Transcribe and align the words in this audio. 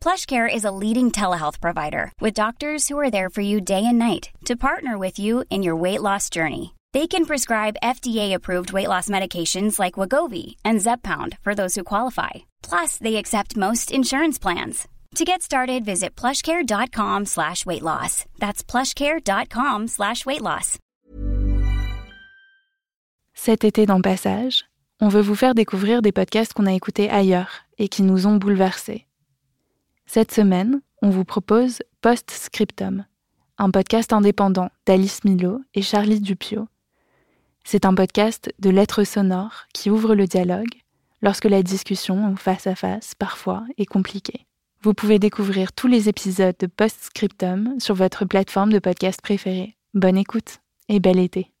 PlushCare 0.00 0.48
is 0.52 0.64
a 0.64 0.70
leading 0.70 1.10
telehealth 1.10 1.60
provider 1.60 2.12
with 2.20 2.32
doctors 2.32 2.88
who 2.88 2.98
are 2.98 3.10
there 3.10 3.28
for 3.28 3.42
you 3.42 3.60
day 3.60 3.84
and 3.84 3.98
night 3.98 4.30
to 4.46 4.56
partner 4.56 4.96
with 4.96 5.18
you 5.18 5.44
in 5.50 5.62
your 5.62 5.76
weight 5.76 6.00
loss 6.00 6.30
journey. 6.30 6.74
They 6.94 7.06
can 7.06 7.26
prescribe 7.26 7.76
FDA-approved 7.82 8.72
weight 8.72 8.88
loss 8.88 9.10
medications 9.10 9.78
like 9.78 9.94
Wagovi 9.94 10.56
and 10.64 10.80
Zepbound 10.80 11.36
for 11.44 11.54
those 11.54 11.74
who 11.74 11.84
qualify. 11.84 12.30
Plus, 12.62 12.96
they 12.96 13.16
accept 13.16 13.56
most 13.56 13.92
insurance 13.92 14.38
plans. 14.38 14.88
To 15.16 15.24
get 15.24 15.42
started, 15.42 15.84
visit 15.84 16.14
plushcare.com 16.16 17.26
slash 17.26 17.66
weight 17.66 17.82
loss. 17.82 18.24
That's 18.38 18.62
plushcare.com 18.62 19.88
slash 19.88 20.24
weight 20.24 20.42
loss. 20.42 20.78
Cet 23.34 23.64
été 23.64 23.86
dans 23.86 24.02
Passage, 24.02 24.64
on 25.00 25.08
veut 25.08 25.22
vous 25.22 25.36
faire 25.36 25.54
découvrir 25.54 26.02
des 26.02 26.12
podcasts 26.12 26.52
qu'on 26.52 26.66
a 26.66 26.72
écoutés 26.72 27.08
ailleurs 27.10 27.64
et 27.78 27.88
qui 27.88 28.02
nous 28.02 28.26
ont 28.26 28.36
bouleversés. 28.36 29.07
Cette 30.10 30.32
semaine, 30.32 30.80
on 31.02 31.10
vous 31.10 31.26
propose 31.26 31.80
Post-Scriptum, 32.00 33.04
un 33.58 33.70
podcast 33.70 34.14
indépendant 34.14 34.70
d'Alice 34.86 35.22
Milo 35.22 35.60
et 35.74 35.82
Charlie 35.82 36.20
Dupio. 36.20 36.66
C'est 37.62 37.84
un 37.84 37.94
podcast 37.94 38.50
de 38.58 38.70
lettres 38.70 39.04
sonores 39.04 39.66
qui 39.74 39.90
ouvre 39.90 40.14
le 40.14 40.26
dialogue 40.26 40.72
lorsque 41.20 41.44
la 41.44 41.62
discussion 41.62 42.34
face 42.36 42.66
à 42.66 42.74
face, 42.74 43.14
parfois, 43.16 43.66
est 43.76 43.84
compliquée. 43.84 44.46
Vous 44.80 44.94
pouvez 44.94 45.18
découvrir 45.18 45.74
tous 45.74 45.88
les 45.88 46.08
épisodes 46.08 46.56
de 46.58 46.66
Postscriptum 46.66 47.78
sur 47.78 47.94
votre 47.94 48.24
plateforme 48.24 48.72
de 48.72 48.78
podcast 48.78 49.20
préférée. 49.20 49.76
Bonne 49.92 50.16
écoute 50.16 50.60
et 50.88 51.00
bel 51.00 51.18
été. 51.18 51.52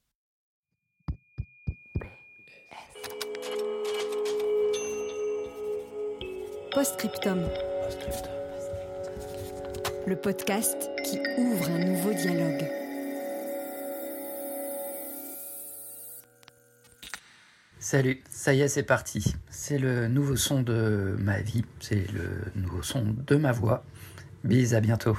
Postscriptum. 6.72 7.42
Le 10.08 10.16
podcast 10.16 10.90
qui 11.04 11.18
ouvre 11.36 11.68
un 11.68 11.84
nouveau 11.84 12.14
dialogue. 12.14 12.66
Salut, 17.78 18.24
ça 18.30 18.54
y 18.54 18.62
est, 18.62 18.68
c'est 18.68 18.84
parti. 18.84 19.34
C'est 19.50 19.76
le 19.76 20.08
nouveau 20.08 20.34
son 20.34 20.62
de 20.62 21.14
ma 21.18 21.42
vie, 21.42 21.62
c'est 21.80 22.10
le 22.10 22.50
nouveau 22.54 22.82
son 22.82 23.04
de 23.04 23.36
ma 23.36 23.52
voix. 23.52 23.84
Bis, 24.44 24.72
à 24.72 24.80
bientôt. 24.80 25.18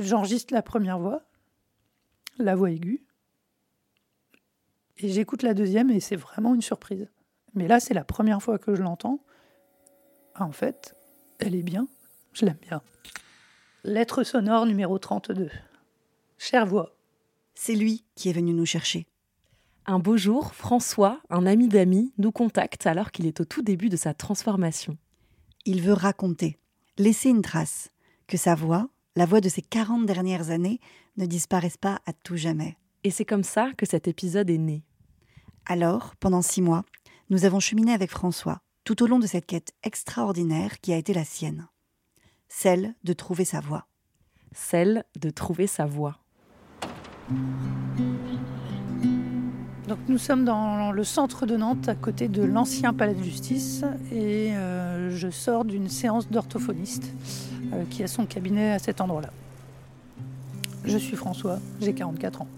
J'enregistre 0.00 0.52
la 0.52 0.62
première 0.62 0.98
voix, 0.98 1.22
la 2.38 2.56
voix 2.56 2.72
aiguë, 2.72 3.04
et 4.96 5.10
j'écoute 5.10 5.44
la 5.44 5.54
deuxième 5.54 5.90
et 5.90 6.00
c'est 6.00 6.16
vraiment 6.16 6.56
une 6.56 6.62
surprise. 6.62 7.08
Mais 7.54 7.68
là, 7.68 7.78
c'est 7.78 7.94
la 7.94 8.04
première 8.04 8.42
fois 8.42 8.58
que 8.58 8.74
je 8.74 8.82
l'entends. 8.82 9.20
Ah, 10.34 10.44
en 10.44 10.50
fait, 10.50 10.96
elle 11.38 11.54
est 11.54 11.62
bien, 11.62 11.86
je 12.32 12.46
l'aime 12.46 12.58
bien. 12.60 12.82
Lettre 13.82 14.24
sonore 14.24 14.66
numéro 14.66 14.98
32. 14.98 15.48
Chère 16.36 16.66
voix. 16.66 16.94
C'est 17.54 17.74
lui 17.74 18.04
qui 18.14 18.28
est 18.28 18.34
venu 18.34 18.52
nous 18.52 18.66
chercher. 18.66 19.06
Un 19.86 19.98
beau 19.98 20.18
jour, 20.18 20.54
François, 20.54 21.22
un 21.30 21.46
ami 21.46 21.66
d'amis, 21.66 22.12
nous 22.18 22.30
contacte 22.30 22.86
alors 22.86 23.10
qu'il 23.10 23.24
est 23.24 23.40
au 23.40 23.46
tout 23.46 23.62
début 23.62 23.88
de 23.88 23.96
sa 23.96 24.12
transformation. 24.12 24.98
Il 25.64 25.80
veut 25.80 25.94
raconter, 25.94 26.58
laisser 26.98 27.30
une 27.30 27.40
trace, 27.40 27.88
que 28.26 28.36
sa 28.36 28.54
voix, 28.54 28.90
la 29.16 29.24
voix 29.24 29.40
de 29.40 29.48
ces 29.48 29.62
40 29.62 30.04
dernières 30.04 30.50
années, 30.50 30.78
ne 31.16 31.24
disparaisse 31.24 31.78
pas 31.78 32.02
à 32.04 32.12
tout 32.12 32.36
jamais. 32.36 32.76
Et 33.02 33.10
c'est 33.10 33.24
comme 33.24 33.44
ça 33.44 33.72
que 33.78 33.86
cet 33.86 34.06
épisode 34.06 34.50
est 34.50 34.58
né. 34.58 34.84
Alors, 35.64 36.16
pendant 36.16 36.42
six 36.42 36.60
mois, 36.60 36.84
nous 37.30 37.46
avons 37.46 37.60
cheminé 37.60 37.94
avec 37.94 38.10
François, 38.10 38.60
tout 38.84 39.02
au 39.02 39.06
long 39.06 39.20
de 39.20 39.26
cette 39.26 39.46
quête 39.46 39.72
extraordinaire 39.82 40.80
qui 40.82 40.92
a 40.92 40.98
été 40.98 41.14
la 41.14 41.24
sienne. 41.24 41.66
Celle 42.52 42.94
de 43.04 43.12
trouver 43.12 43.44
sa 43.44 43.60
voix. 43.60 43.86
Celle 44.52 45.04
de 45.16 45.30
trouver 45.30 45.68
sa 45.68 45.86
voix. 45.86 46.18
Donc 49.86 49.98
nous 50.08 50.18
sommes 50.18 50.44
dans 50.44 50.90
le 50.90 51.04
centre 51.04 51.46
de 51.46 51.56
Nantes, 51.56 51.88
à 51.88 51.94
côté 51.94 52.26
de 52.26 52.42
l'ancien 52.42 52.92
palais 52.92 53.14
de 53.14 53.22
justice, 53.22 53.84
et 54.10 54.52
euh, 54.56 55.10
je 55.16 55.30
sors 55.30 55.64
d'une 55.64 55.88
séance 55.88 56.28
d'orthophoniste 56.28 57.12
euh, 57.72 57.84
qui 57.88 58.02
a 58.02 58.08
son 58.08 58.26
cabinet 58.26 58.72
à 58.72 58.80
cet 58.80 59.00
endroit-là. 59.00 59.30
Je 60.84 60.98
suis 60.98 61.16
François, 61.16 61.60
j'ai 61.80 61.94
44 61.94 62.42
ans. 62.42 62.48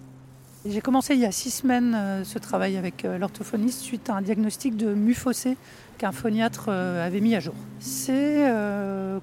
J'ai 0.64 0.80
commencé 0.80 1.14
il 1.14 1.20
y 1.20 1.26
a 1.26 1.32
six 1.32 1.50
semaines 1.50 1.92
euh, 1.92 2.22
ce 2.22 2.38
travail 2.38 2.76
avec 2.76 3.04
euh, 3.04 3.18
l'orthophoniste 3.18 3.80
suite 3.80 4.08
à 4.08 4.14
un 4.14 4.22
diagnostic 4.22 4.76
de 4.76 4.94
mufossé 4.94 5.56
qu'un 5.98 6.12
phoniatre 6.12 6.66
euh, 6.68 7.04
avait 7.04 7.20
mis 7.20 7.34
à 7.34 7.40
jour. 7.40 7.54
C'est 7.80 8.48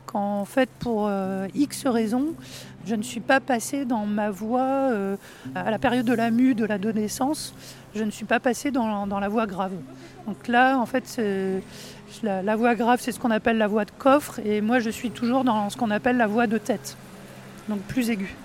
qu'en 0.06 0.44
fait, 0.44 0.70
pour 0.80 1.10
X 1.56 1.88
raisons, 1.88 2.34
je 2.86 2.96
ne 2.96 3.04
suis 3.04 3.22
pas 3.22 3.40
passée 3.40 3.86
dans 3.86 4.06
ma 4.06 4.30
voix 4.32 4.92
à 5.56 5.72
la 5.72 5.80
période 5.80 6.06
de 6.06 6.14
la 6.14 6.30
mue, 6.30 6.56
de 6.56 6.66
l'adolescence, 6.66 7.54
je 7.96 8.04
ne 8.04 8.12
suis 8.12 8.26
pas 8.26 8.42
passée 8.42 8.72
dans, 8.72 9.06
la 9.06 9.30
voix 9.30 9.48
grave. 9.48 9.72
Donc 10.28 10.48
là, 10.50 10.78
en 10.78 10.86
fait, 10.86 11.22
la, 12.22 12.44
la 12.44 12.56
voix 12.58 12.76
grave, 12.76 13.00
c'est 13.02 13.14
ce 13.14 13.20
qu'on 13.20 13.32
appelle 13.32 13.58
la 13.58 13.68
voix 13.68 13.86
de 13.86 13.92
coffre, 13.98 14.40
et 14.46 14.60
moi, 14.60 14.80
je 14.80 14.90
suis 14.90 15.12
toujours 15.12 15.46
dans 15.46 15.70
ce 15.70 15.78
qu'on 15.78 15.92
appelle 15.92 16.18
la 16.18 16.28
voix 16.28 16.48
de 16.48 16.58
tête, 16.58 16.98
donc 17.70 17.80
plus 17.84 18.10
aiguë. 18.10 18.36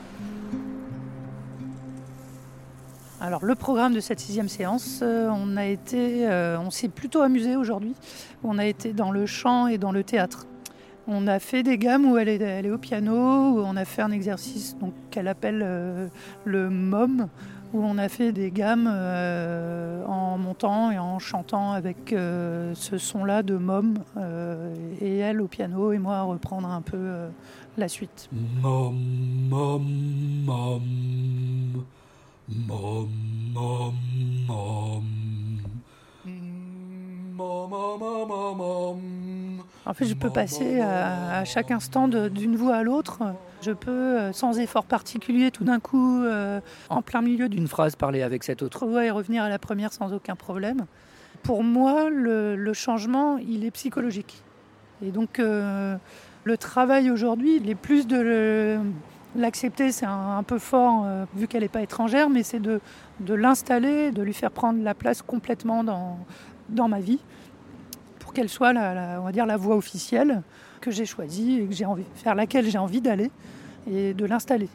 Alors 3.21 3.45
le 3.45 3.55
programme 3.55 3.95
de 3.95 4.01
cette 4.01 4.21
sixième 4.21 4.49
séance, 4.49 5.01
euh, 5.03 5.31
on 5.31 5.57
a 5.57 5.67
été, 5.67 6.29
euh, 6.29 6.59
on 6.59 6.71
s'est 6.71 6.89
plutôt 6.89 7.23
amusé 7.23 7.57
aujourd'hui. 7.57 7.95
On 8.43 8.59
a 8.59 8.67
été 8.67 8.93
dans 8.93 9.11
le 9.11 9.25
chant 9.27 9.67
et 9.67 9.79
dans 9.79 9.93
le 9.93 10.03
théâtre. 10.03 10.47
On 11.07 11.27
a 11.27 11.39
fait 11.39 11.63
des 11.63 11.79
gammes 11.79 12.07
où 12.07 12.17
elle 12.17 12.29
est, 12.29 12.71
au 12.71 12.79
piano, 12.79 13.15
où 13.15 13.59
on 13.61 13.77
a 13.77 13.85
fait 13.85 14.03
un 14.03 14.11
exercice 14.11 14.77
qu'elle 15.11 15.29
appelle 15.29 15.63
euh, 15.63 16.09
le 16.45 16.71
mom, 16.71 17.29
où 17.73 17.85
on 17.85 17.99
a 17.99 18.09
fait 18.09 18.33
des 18.33 18.51
gammes 18.51 18.87
en 18.87 20.39
montant 20.39 20.91
et 20.91 20.99
en 20.99 21.19
chantant 21.19 21.73
avec 21.73 22.11
ce 22.11 22.99
son-là 22.99 23.43
de 23.43 23.57
mom, 23.57 23.99
et 25.01 25.19
elle 25.19 25.41
au 25.41 25.49
piano 25.49 25.93
et 25.93 25.99
moi 25.99 26.19
à 26.19 26.23
reprendre 26.23 26.69
un 26.69 26.83
peu 26.83 26.99
la 27.77 27.89
suite. 27.89 28.31
Mom, 28.63 28.95
mom, 29.51 29.83
mom. 30.47 30.83
Mom, 32.49 33.09
mom, 33.53 33.95
mom. 34.47 35.01
En 39.87 39.93
fait, 39.93 40.07
je 40.07 40.15
peux 40.15 40.31
passer 40.31 40.81
à, 40.81 41.39
à 41.41 41.45
chaque 41.45 41.71
instant 41.71 42.09
d'une 42.09 42.57
voix 42.57 42.77
à 42.77 42.83
l'autre. 42.83 43.23
Je 43.63 43.71
peux, 43.73 43.91
euh, 43.91 44.33
sans 44.33 44.59
effort 44.59 44.85
particulier, 44.85 45.51
tout 45.51 45.65
d'un 45.65 45.81
coup, 45.81 46.23
euh, 46.23 46.61
en 46.91 47.03
plein 47.03 47.23
milieu 47.23 47.49
d'une 47.49 47.67
phrase, 47.69 47.97
parler 47.97 48.23
avec 48.23 48.45
cette 48.45 48.63
autre 48.63 48.87
voix 48.87 49.05
et 49.05 49.11
revenir 49.11 49.43
à 49.43 49.49
la 49.49 49.59
première 49.59 49.93
sans 49.93 50.13
aucun 50.13 50.37
problème. 50.37 50.87
Pour 51.43 51.63
moi, 51.65 52.09
le, 52.11 52.57
le 52.57 52.73
changement, 52.73 53.37
il 53.39 53.65
est 53.65 53.71
psychologique. 53.71 54.43
Et 55.03 55.11
donc, 55.11 55.39
euh, 55.39 55.97
le 56.45 56.57
travail 56.57 57.11
aujourd'hui, 57.11 57.57
il 57.57 57.69
est 57.69 57.75
plus 57.75 58.07
de 58.07 58.17
le- 58.19 58.79
l'accepter, 59.37 59.93
c'est 59.93 60.07
un, 60.07 60.43
peu 60.43 60.59
fort, 60.59 61.05
euh, 61.05 61.25
vu 61.35 61.49
qu'elle 61.49 61.63
n'est 61.63 61.69
pas 61.69 61.83
étrangère, 61.83 62.31
mais 62.31 62.43
c'est 62.43 62.61
de, 62.61 62.81
l'installer, 63.29 64.11
de 64.11 64.23
lui 64.23 64.33
faire 64.33 64.51
prendre 64.51 64.83
la 64.83 64.95
place 64.95 65.23
complètement 65.23 65.85
dans, 65.85 66.89
ma 66.89 67.01
vie 67.01 67.21
pour 68.19 68.33
qu'elle 68.33 68.49
soit 68.49 68.73
la, 68.73 69.21
on 69.23 69.47
la 69.47 69.57
voie 69.57 69.77
officielle 69.77 70.43
que 70.81 70.91
j'ai 70.91 71.07
choisie 71.07 71.61
et 71.61 71.67
que 71.67 71.75
j'ai 71.75 71.85
envie, 71.85 72.05
vers 72.25 72.35
laquelle 72.35 72.69
j'ai 72.69 72.79
envie 72.79 73.01
d'aller 73.01 73.31
et 73.91 74.15
de 74.15 74.25
l'installer. 74.25 74.69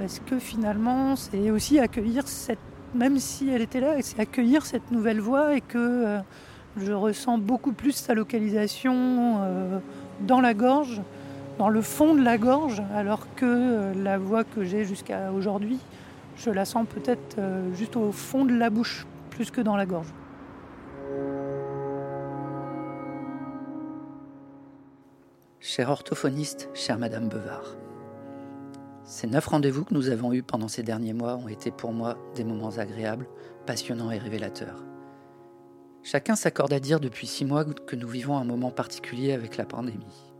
parce 0.00 0.18
que 0.20 0.38
finalement, 0.38 1.14
c'est 1.14 1.50
aussi 1.50 1.78
accueillir 1.78 2.26
cette, 2.26 2.58
même 2.94 3.18
si 3.18 3.50
elle 3.50 3.60
était 3.60 3.80
là, 3.80 3.96
c'est 4.00 4.18
accueillir 4.18 4.64
cette 4.64 4.90
nouvelle 4.90 5.20
voix 5.20 5.54
et 5.54 5.60
que 5.60 5.76
euh, 5.76 6.18
je 6.78 6.92
ressens 6.92 7.36
beaucoup 7.36 7.72
plus 7.72 7.92
sa 7.92 8.14
localisation 8.14 8.94
euh, 9.42 9.78
dans 10.22 10.40
la 10.40 10.54
gorge, 10.54 11.02
dans 11.58 11.68
le 11.68 11.82
fond 11.82 12.14
de 12.14 12.22
la 12.22 12.38
gorge, 12.38 12.82
alors 12.94 13.26
que 13.34 13.44
euh, 13.44 13.92
la 14.02 14.16
voix 14.16 14.42
que 14.42 14.64
j'ai 14.64 14.86
jusqu'à 14.86 15.32
aujourd'hui, 15.32 15.78
je 16.38 16.48
la 16.48 16.64
sens 16.64 16.86
peut-être 16.88 17.36
juste 17.74 17.94
au 17.96 18.10
fond 18.10 18.46
de 18.46 18.54
la 18.54 18.70
bouche, 18.70 19.06
plus 19.28 19.50
que 19.50 19.60
dans 19.60 19.76
la 19.76 19.84
gorge. 19.84 20.08
Cher 25.60 25.90
orthophoniste, 25.90 26.70
chère 26.72 26.98
Madame 26.98 27.28
Bevard, 27.28 27.76
ces 29.10 29.26
neuf 29.26 29.48
rendez-vous 29.48 29.84
que 29.84 29.92
nous 29.92 30.08
avons 30.08 30.32
eus 30.32 30.44
pendant 30.44 30.68
ces 30.68 30.84
derniers 30.84 31.14
mois 31.14 31.34
ont 31.34 31.48
été 31.48 31.72
pour 31.72 31.92
moi 31.92 32.16
des 32.36 32.44
moments 32.44 32.78
agréables, 32.78 33.26
passionnants 33.66 34.12
et 34.12 34.18
révélateurs. 34.18 34.84
Chacun 36.04 36.36
s'accorde 36.36 36.72
à 36.72 36.78
dire 36.78 37.00
depuis 37.00 37.26
six 37.26 37.44
mois 37.44 37.64
que 37.64 37.96
nous 37.96 38.06
vivons 38.06 38.36
un 38.36 38.44
moment 38.44 38.70
particulier 38.70 39.32
avec 39.32 39.56
la 39.56 39.64
pandémie. 39.64 40.32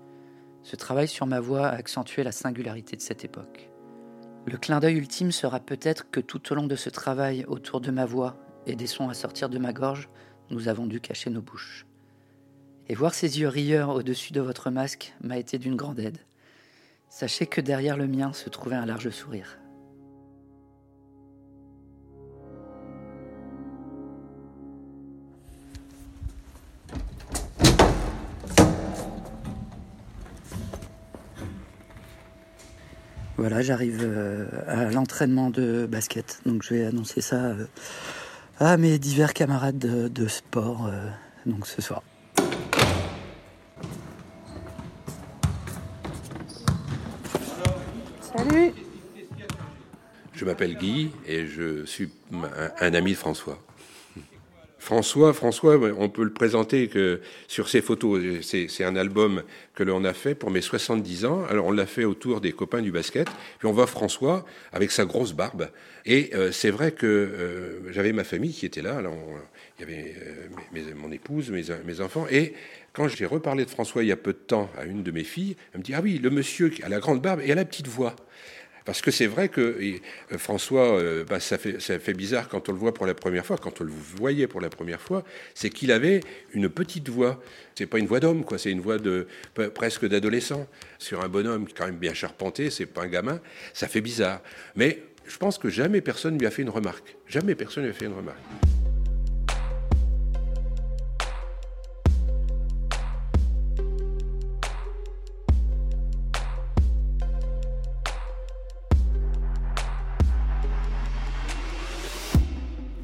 Ce 0.62 0.76
travail 0.76 1.08
sur 1.08 1.26
ma 1.26 1.40
voix 1.40 1.66
a 1.66 1.74
accentué 1.74 2.22
la 2.22 2.30
singularité 2.30 2.94
de 2.94 3.02
cette 3.02 3.24
époque. 3.24 3.72
Le 4.46 4.56
clin 4.56 4.78
d'œil 4.78 4.98
ultime 4.98 5.32
sera 5.32 5.58
peut-être 5.58 6.08
que 6.08 6.20
tout 6.20 6.52
au 6.52 6.54
long 6.54 6.68
de 6.68 6.76
ce 6.76 6.90
travail 6.90 7.44
autour 7.48 7.80
de 7.80 7.90
ma 7.90 8.06
voix 8.06 8.36
et 8.66 8.76
des 8.76 8.86
sons 8.86 9.08
à 9.08 9.14
sortir 9.14 9.48
de 9.48 9.58
ma 9.58 9.72
gorge, 9.72 10.08
nous 10.50 10.68
avons 10.68 10.86
dû 10.86 11.00
cacher 11.00 11.30
nos 11.30 11.42
bouches. 11.42 11.86
Et 12.88 12.94
voir 12.94 13.14
ces 13.14 13.40
yeux 13.40 13.48
rieurs 13.48 13.88
au-dessus 13.88 14.32
de 14.32 14.40
votre 14.40 14.70
masque 14.70 15.12
m'a 15.20 15.38
été 15.38 15.58
d'une 15.58 15.74
grande 15.74 15.98
aide. 15.98 16.20
Sachez 17.10 17.46
que 17.46 17.60
derrière 17.60 17.96
le 17.96 18.06
mien 18.06 18.32
se 18.32 18.48
trouvait 18.48 18.76
un 18.76 18.86
large 18.86 19.10
sourire. 19.10 19.58
Voilà, 33.36 33.62
j'arrive 33.62 34.00
euh, 34.02 34.46
à 34.66 34.90
l'entraînement 34.90 35.50
de 35.50 35.86
basket, 35.86 36.40
donc 36.44 36.62
je 36.62 36.74
vais 36.74 36.84
annoncer 36.84 37.22
ça 37.22 37.36
euh, 37.36 37.66
à 38.58 38.76
mes 38.76 38.98
divers 38.98 39.32
camarades 39.32 39.78
de, 39.78 40.28
sport 40.28 40.86
euh, 40.86 41.08
donc 41.46 41.66
ce 41.66 41.80
soir. 41.80 42.02
M'appelle 50.60 50.76
Guy 50.76 51.10
et 51.26 51.46
je 51.46 51.86
suis 51.86 52.10
un, 52.80 52.94
ami 52.94 53.12
de 53.12 53.16
François. 53.16 53.58
François, 54.78 55.32
François, 55.32 55.78
on 55.98 56.08
peut 56.10 56.22
le 56.22 56.32
présenter 56.32 56.88
que 56.88 57.20
sur 57.48 57.68
ces 57.68 57.80
photos. 57.80 58.20
C'est 58.42 58.84
un 58.84 58.96
album 58.96 59.42
que 59.74 59.82
l'on 59.82 60.04
a 60.04 60.12
fait 60.12 60.34
pour 60.34 60.50
mes 60.50 60.60
70 60.60 61.24
ans. 61.24 61.44
Alors 61.48 61.66
on 61.66 61.72
l'a 61.72 61.86
fait 61.86 62.04
autour 62.04 62.42
des 62.42 62.52
copains 62.52 62.82
du 62.82 62.90
basket. 62.92 63.28
Puis 63.58 63.68
on 63.68 63.72
voit 63.72 63.86
François 63.86 64.44
avec 64.72 64.90
sa 64.90 65.06
grosse 65.06 65.32
barbe. 65.32 65.70
Et 66.04 66.30
euh, 66.34 66.52
c'est 66.52 66.70
vrai 66.70 66.92
que 66.92 67.06
euh, 67.06 67.92
j'avais 67.92 68.12
ma 68.12 68.24
famille 68.24 68.52
qui 68.52 68.66
était 68.66 68.82
là. 68.82 68.98
Alors 68.98 69.16
il 69.78 69.82
y 69.82 69.84
avait 69.84 70.14
euh, 70.76 70.94
mon 70.94 71.10
épouse, 71.10 71.50
mes, 71.50 71.64
mes 71.86 72.00
enfants. 72.02 72.26
Et 72.30 72.54
quand 72.92 73.08
j'ai 73.08 73.26
reparlé 73.26 73.64
de 73.64 73.70
François 73.70 74.02
il 74.02 74.08
y 74.08 74.12
a 74.12 74.16
peu 74.16 74.32
de 74.32 74.38
temps 74.38 74.70
à 74.78 74.84
une 74.84 75.02
de 75.02 75.10
mes 75.10 75.24
filles, 75.24 75.56
elle 75.72 75.80
me 75.80 75.84
dit 75.84 75.94
ah 75.94 76.00
oui, 76.02 76.18
le 76.18 76.28
monsieur 76.28 76.70
a 76.82 76.88
la 76.90 77.00
grande 77.00 77.22
barbe 77.22 77.40
et 77.44 77.50
a 77.50 77.54
la 77.54 77.64
petite 77.64 77.88
voix. 77.88 78.14
Parce 78.84 79.02
que 79.02 79.10
c'est 79.10 79.26
vrai 79.26 79.48
que 79.48 79.60
euh, 79.60 80.38
François, 80.38 80.98
euh, 80.98 81.24
bah, 81.24 81.40
ça, 81.40 81.58
fait, 81.58 81.80
ça 81.80 81.98
fait 81.98 82.14
bizarre 82.14 82.48
quand 82.48 82.68
on 82.68 82.72
le 82.72 82.78
voit 82.78 82.94
pour 82.94 83.06
la 83.06 83.14
première 83.14 83.44
fois, 83.44 83.56
quand 83.58 83.80
on 83.80 83.84
le 83.84 83.92
voyait 83.92 84.46
pour 84.46 84.60
la 84.60 84.70
première 84.70 85.00
fois, 85.00 85.24
c'est 85.54 85.70
qu'il 85.70 85.92
avait 85.92 86.20
une 86.52 86.68
petite 86.68 87.08
voix. 87.08 87.42
C'est 87.74 87.86
pas 87.86 87.98
une 87.98 88.06
voix 88.06 88.20
d'homme, 88.20 88.44
quoi. 88.44 88.58
C'est 88.58 88.70
une 88.70 88.80
voix 88.80 88.98
de 88.98 89.26
presque 89.74 90.06
d'adolescent 90.06 90.66
sur 90.98 91.22
un 91.22 91.28
bonhomme 91.28 91.66
quand 91.74 91.86
même 91.86 91.96
bien 91.96 92.14
charpenté. 92.14 92.70
C'est 92.70 92.86
pas 92.86 93.02
un 93.02 93.08
gamin. 93.08 93.40
Ça 93.72 93.88
fait 93.88 94.00
bizarre. 94.00 94.42
Mais 94.76 95.02
je 95.26 95.36
pense 95.38 95.58
que 95.58 95.70
jamais 95.70 96.00
personne 96.00 96.38
lui 96.38 96.46
a 96.46 96.50
fait 96.50 96.62
une 96.62 96.70
remarque. 96.70 97.16
Jamais 97.26 97.54
personne 97.54 97.84
lui 97.84 97.90
a 97.90 97.94
fait 97.94 98.06
une 98.06 98.14
remarque. 98.14 98.38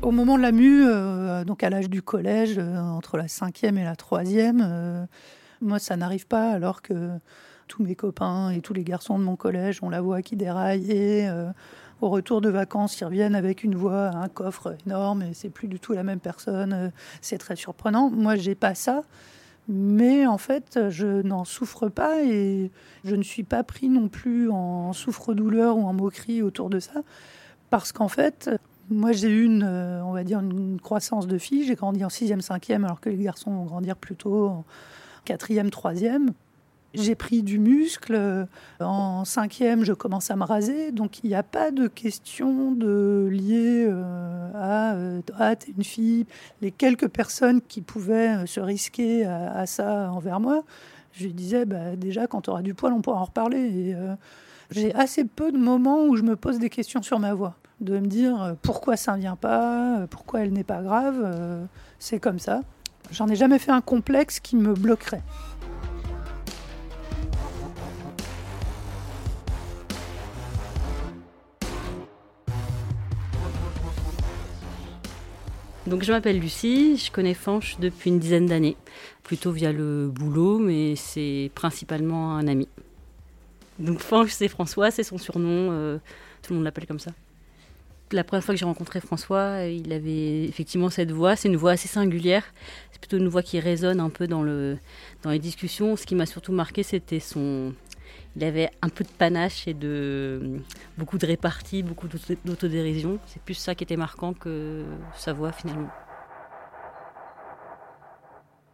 Au 0.07 0.13
moment 0.13 0.37
de 0.37 0.43
la 0.43 0.53
mue, 0.53 0.85
euh, 0.87 1.43
donc 1.43 1.65
à 1.65 1.69
l'âge 1.69 1.91
du 1.91 2.01
collège, 2.01 2.59
euh, 2.59 2.79
entre 2.79 3.17
la 3.17 3.27
cinquième 3.27 3.77
et 3.77 3.83
la 3.83 3.97
troisième, 3.97 4.65
euh, 4.65 5.05
moi 5.61 5.81
ça 5.81 5.97
n'arrive 5.97 6.29
pas 6.29 6.53
alors 6.53 6.81
que 6.81 7.11
tous 7.67 7.83
mes 7.83 7.97
copains 7.97 8.51
et 8.51 8.61
tous 8.61 8.73
les 8.73 8.85
garçons 8.85 9.19
de 9.19 9.25
mon 9.25 9.35
collège 9.35 9.83
ont 9.83 9.91
la 9.91 10.01
voix 10.01 10.23
qui 10.23 10.37
déraille 10.37 10.93
et 10.93 11.29
euh, 11.29 11.51
au 12.01 12.09
retour 12.09 12.41
de 12.41 12.49
vacances 12.49 13.01
ils 13.01 13.05
reviennent 13.05 13.35
avec 13.35 13.65
une 13.65 13.75
voix, 13.75 14.11
un 14.15 14.29
coffre 14.29 14.77
énorme 14.87 15.23
et 15.23 15.35
c'est 15.35 15.51
plus 15.51 15.67
du 15.67 15.81
tout 15.81 15.93
la 15.93 16.05
même 16.05 16.21
personne. 16.21 16.93
C'est 17.21 17.39
très 17.39 17.57
surprenant. 17.57 18.09
Moi 18.09 18.37
j'ai 18.37 18.55
pas 18.55 18.77
ça. 18.77 19.03
Mais 19.69 20.25
en 20.25 20.39
fait, 20.39 20.79
je 20.89 21.23
n'en 21.23 21.45
souffre 21.45 21.89
pas 21.89 22.23
et 22.23 22.71
je 23.03 23.17
ne 23.17 23.25
suis 23.25 23.43
pas 23.43 23.65
pris 23.65 23.89
non 23.89 24.07
plus 24.07 24.49
en 24.51 24.93
souffre-douleur 24.93 25.77
ou 25.77 25.85
en 25.85 25.93
moquerie 25.93 26.43
autour 26.43 26.71
de 26.71 26.79
ça. 26.79 27.03
Parce 27.71 27.91
qu'en 27.91 28.07
fait, 28.07 28.49
moi, 28.91 29.13
j'ai 29.13 29.29
eu 29.29 29.45
une, 29.45 29.65
euh, 29.65 30.03
on 30.05 30.13
va 30.13 30.25
dire, 30.25 30.41
une 30.41 30.81
croissance 30.81 31.27
de 31.27 31.39
filles. 31.39 31.65
J'ai 31.65 31.75
grandi 31.75 32.05
en 32.05 32.09
sixième, 32.09 32.41
cinquième, 32.41 32.85
alors 32.85 33.01
que 33.01 33.11
les 33.11 33.23
garçons 33.25 33.51
vont 33.51 33.65
grandir 33.65 33.97
plutôt 33.97 34.49
en 34.49 34.65
quatrième, 35.25 35.71
troisième. 35.71 36.33
J'ai 36.95 37.15
pris 37.15 37.43
du 37.43 37.59
muscle. 37.59 38.15
euh, 38.15 38.47
En 38.81 39.25
cinquième, 39.25 39.85
je 39.85 39.93
commence 39.93 40.31
à 40.31 40.37
me 40.37 40.45
raser. 40.45 40.93
Donc, 40.93 41.23
il 41.25 41.29
n'y 41.29 41.35
a 41.35 41.43
pas 41.43 41.71
de 41.71 41.89
question 41.89 42.73
de 42.73 43.29
liée 43.31 43.87
euh, 43.89 44.51
à 44.55 44.97
ah, 45.39 45.55
une 45.77 45.85
fille. 45.85 46.27
Les 46.63 46.71
quelques 46.71 47.09
personnes 47.09 47.61
qui 47.61 47.81
pouvaient 47.81 48.47
se 48.47 48.61
risquer 48.61 49.27
à, 49.27 49.67
ça 49.67 50.11
envers 50.13 50.41
moi, 50.41 50.63
je 51.13 51.29
disais 51.29 51.65
bah, 51.65 51.97
déjà, 51.97 52.27
quand 52.27 52.43
tu 52.43 52.51
auras 52.51 52.63
du 52.63 52.75
poil, 52.75 52.93
on 52.93 53.03
pourra 53.03 53.21
en 53.21 53.25
reparler. 53.25 53.97
J'ai 54.71 54.95
assez 54.95 55.25
peu 55.25 55.53
de 55.53 55.59
moments 55.59 56.05
où 56.05 56.17
je 56.17 56.23
me 56.23 56.37
pose 56.37 56.59
des 56.59 56.71
questions 56.71 57.03
sur 57.03 57.19
ma 57.19 57.35
voix 57.35 57.57
de 57.81 57.99
me 57.99 58.07
dire 58.07 58.43
euh, 58.43 58.55
pourquoi 58.63 58.97
ça 58.97 59.17
ne 59.17 59.21
vient 59.21 59.37
pas, 59.37 60.01
euh, 60.01 60.07
pourquoi 60.07 60.41
elle 60.41 60.53
n'est 60.53 60.65
pas 60.65 60.83
grave, 60.83 61.21
euh, 61.23 61.65
c'est 61.99 62.19
comme 62.19 62.39
ça. 62.39 62.61
J'en 63.11 63.29
ai 63.29 63.37
jamais 63.37 63.59
fait 63.59 63.71
un 63.71 63.81
complexe 63.81 64.41
qui 64.41 64.57
me 64.57 64.75
bloquerait. 64.75 65.23
Donc 75.87 76.03
je 76.03 76.11
m'appelle 76.11 76.41
Lucie, 76.41 76.97
je 76.97 77.13
connais 77.13 77.35
Fanch 77.35 77.79
depuis 77.79 78.11
une 78.11 78.19
dizaine 78.19 78.47
d'années, 78.47 78.77
plutôt 79.23 79.53
via 79.53 79.71
le 79.71 80.09
boulot, 80.09 80.59
mais 80.59 80.97
c'est 80.97 81.53
principalement 81.55 82.37
un 82.37 82.49
ami. 82.49 82.67
Donc 83.79 84.01
Fanch, 84.01 84.33
c'est 84.33 84.49
François, 84.49 84.91
c'est 84.91 85.05
son 85.05 85.17
surnom, 85.17 86.01
tout 86.43 86.53
le 86.53 86.57
monde 86.57 86.65
l'appelle 86.65 86.89
comme 86.89 86.99
ça. 86.99 87.13
La 88.13 88.23
première 88.23 88.45
fois 88.45 88.55
que 88.55 88.59
j'ai 88.59 88.65
rencontré 88.65 89.01
François, 89.01 89.65
euh, 89.65 89.69
il 89.69 89.93
avait 89.93 90.45
effectivement 90.45 90.91
cette 90.91 91.11
voix, 91.11 91.35
c'est 91.35 91.49
une 91.49 91.57
voix 91.57 91.73
assez 91.73 91.89
singulière, 91.89 92.45
c'est 92.93 93.01
plutôt 93.01 93.17
une 93.17 93.27
voix 93.27 93.43
qui 93.43 93.59
résonne 93.59 93.99
un 93.99 94.11
peu 94.11 94.29
dans, 94.29 94.43
le, 94.43 94.79
dans 95.23 95.31
les 95.31 95.41
discussions. 95.41 95.97
Ce 95.97 96.07
qui 96.07 96.15
m'a 96.15 96.27
surtout 96.27 96.53
marqué, 96.53 96.85
c'était 96.85 97.19
son... 97.19 97.73
Il 98.37 98.45
avait 98.45 98.71
un 98.83 98.91
peu 98.91 99.03
de 99.03 99.09
panache 99.09 99.67
et 99.67 99.75
de 99.75 100.61
beaucoup 100.99 101.19
de 101.19 101.27
répartie, 101.27 101.83
beaucoup 101.83 102.07
d'auto- 102.07 102.35
d'autodérision. 102.45 103.19
C'est 103.27 103.43
plus 103.43 103.55
ça 103.55 103.75
qui 103.75 103.83
était 103.83 103.97
marquant 103.97 104.35
que 104.35 104.85
sa 105.17 105.33
voix 105.33 105.51
finalement. 105.53 105.89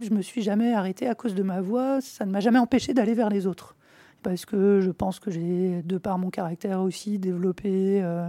Je 0.01 0.11
me 0.11 0.21
suis 0.21 0.43
jamais 0.43 0.75
arrêtée 0.75 1.07
à 1.07 1.15
cause 1.15 1.35
de 1.35 1.45
ma 1.45 1.61
voix, 1.61 2.01
ça 2.01 2.27
ne 2.27 2.33
m'a 2.33 2.41
jamais 2.41 2.59
empêché 2.59 2.93
d'aller 2.93 3.15
vers 3.15 3.31
les 3.31 3.47
autres. 3.47 3.77
Parce 4.25 4.45
que 4.45 4.81
je 4.81 4.91
pense 4.91 5.21
que 5.21 5.31
j'ai, 5.31 5.83
de 5.83 5.97
par 5.97 6.19
mon 6.19 6.31
caractère 6.31 6.81
aussi, 6.81 7.19
développé 7.19 8.01
euh, 8.03 8.29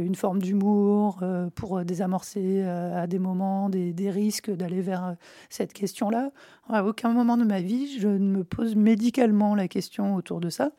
une 0.00 0.14
forme 0.14 0.40
d'humour 0.40 1.18
euh, 1.22 1.48
pour 1.54 1.84
désamorcer 1.84 2.62
euh, 2.62 3.02
à 3.02 3.06
des 3.06 3.18
moments 3.18 3.68
des, 3.68 4.10
risques 4.10 4.50
d'aller 4.50 4.80
vers 4.80 5.04
euh, 5.04 5.12
cette 5.50 5.72
question-là. 5.72 6.30
À 6.68 6.84
aucun 6.84 7.12
moment 7.12 7.36
de 7.36 7.44
ma 7.44 7.60
vie, 7.60 7.98
je 7.98 8.08
ne 8.08 8.38
me 8.38 8.44
pose 8.44 8.76
médicalement 8.76 9.54
la 9.54 9.68
question 9.68 10.14
autour 10.14 10.40
de 10.40 10.50
ça. 10.50 10.70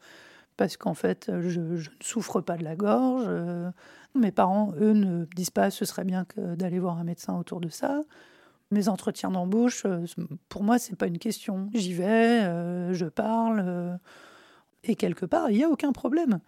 Parce 0.56 0.76
qu'en 0.76 0.96
fait, 0.96 1.32
je, 1.42 1.60
ne 1.60 1.80
souffre 2.02 2.42
pas 2.42 2.58
de 2.58 2.64
la 2.64 2.76
gorge. 2.76 3.26
euh, 3.28 3.70
mes 4.16 4.32
parents, 4.32 4.74
eux, 4.80 4.94
ne 4.94 5.26
disent 5.36 5.52
pas 5.52 5.70
ce 5.70 5.86
serait 5.86 6.04
bien 6.04 6.26
d'aller 6.36 6.80
voir 6.80 6.98
un 6.98 7.04
médecin 7.04 7.38
autour 7.38 7.62
de 7.62 7.70
ça. 7.70 8.02
Mes 8.70 8.90
entretiens 8.90 9.32
d'embauche, 9.32 9.84
euh, 9.86 10.06
pour 10.50 10.64
moi, 10.64 10.78
c'est 10.78 10.98
pas 10.98 11.08
une 11.08 11.20
question. 11.20 11.70
J'y 11.74 11.94
vais, 11.94 12.44
euh, 12.44 12.94
je 12.94 13.06
parle, 13.06 13.64
euh, 13.66 13.96
et 14.84 14.96
quelque 14.96 15.26
part, 15.26 15.50
il 15.50 15.58
n'y 15.58 15.64
a 15.64 15.70
aucun 15.70 15.94
problème. 15.94 16.40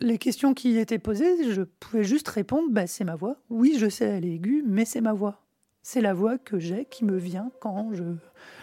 Les 0.00 0.16
questions 0.18 0.54
qui 0.54 0.78
étaient 0.78 1.00
posées, 1.00 1.50
je 1.50 1.62
pouvais 1.62 2.04
juste 2.04 2.28
répondre 2.28 2.68
bah, 2.70 2.86
c'est 2.86 3.02
ma 3.02 3.16
voix. 3.16 3.34
Oui, 3.50 3.76
je 3.78 3.88
sais, 3.88 4.04
elle 4.04 4.24
est 4.24 4.34
aiguë, 4.34 4.62
mais 4.64 4.84
c'est 4.84 5.00
ma 5.00 5.12
voix. 5.12 5.40
C'est 5.82 6.00
la 6.00 6.14
voix 6.14 6.38
que 6.38 6.60
j'ai 6.60 6.84
qui 6.84 7.04
me 7.04 7.16
vient 7.16 7.50
quand 7.60 7.92
je 7.92 8.04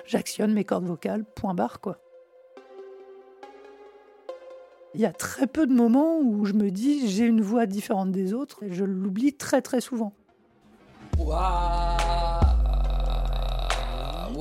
j'actionne 0.06 0.54
mes 0.54 0.64
cordes 0.64 0.86
vocales, 0.86 1.26
point 1.26 1.54
barre, 1.54 1.82
quoi. 1.82 1.98
Il 4.94 5.02
y 5.02 5.06
a 5.06 5.12
très 5.12 5.46
peu 5.46 5.68
de 5.68 5.74
moments 5.74 6.20
où 6.20 6.46
je 6.46 6.54
me 6.54 6.72
dis 6.72 7.10
j'ai 7.10 7.26
une 7.26 7.42
voix 7.42 7.66
différente 7.66 8.14
des 8.14 8.34
autres 8.34 8.64
et 8.64 8.72
je 8.72 8.86
l'oublie 8.86 9.34
très 9.34 9.62
très 9.62 9.82
souvent. 9.82 10.14
Oui, 11.18 11.34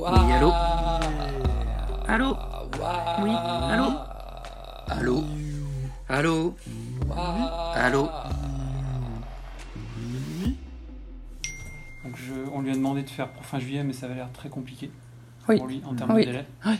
allô? 0.05 0.51
Allô? 2.07 2.37
Oui, 3.21 3.31
allô? 3.33 3.91
Allô? 4.87 5.23
Allô? 6.07 6.53
Allô 7.13 8.07
Donc 12.03 12.15
je, 12.17 12.33
on 12.53 12.61
lui 12.61 12.71
a 12.71 12.75
demandé 12.75 13.03
de 13.03 13.09
faire 13.09 13.29
pour 13.31 13.43
fin 13.45 13.59
juillet, 13.59 13.83
mais 13.83 13.93
ça 13.93 14.07
va 14.07 14.13
l'air 14.15 14.31
très 14.31 14.49
compliqué 14.49 14.91
Oui. 15.49 15.57
pour 15.57 15.67
lui 15.67 15.81
en 15.85 15.93
termes 15.95 16.13
Oui. 16.13 16.21
de 16.25 16.31
délai. 16.31 16.45
Oui. 16.65 16.73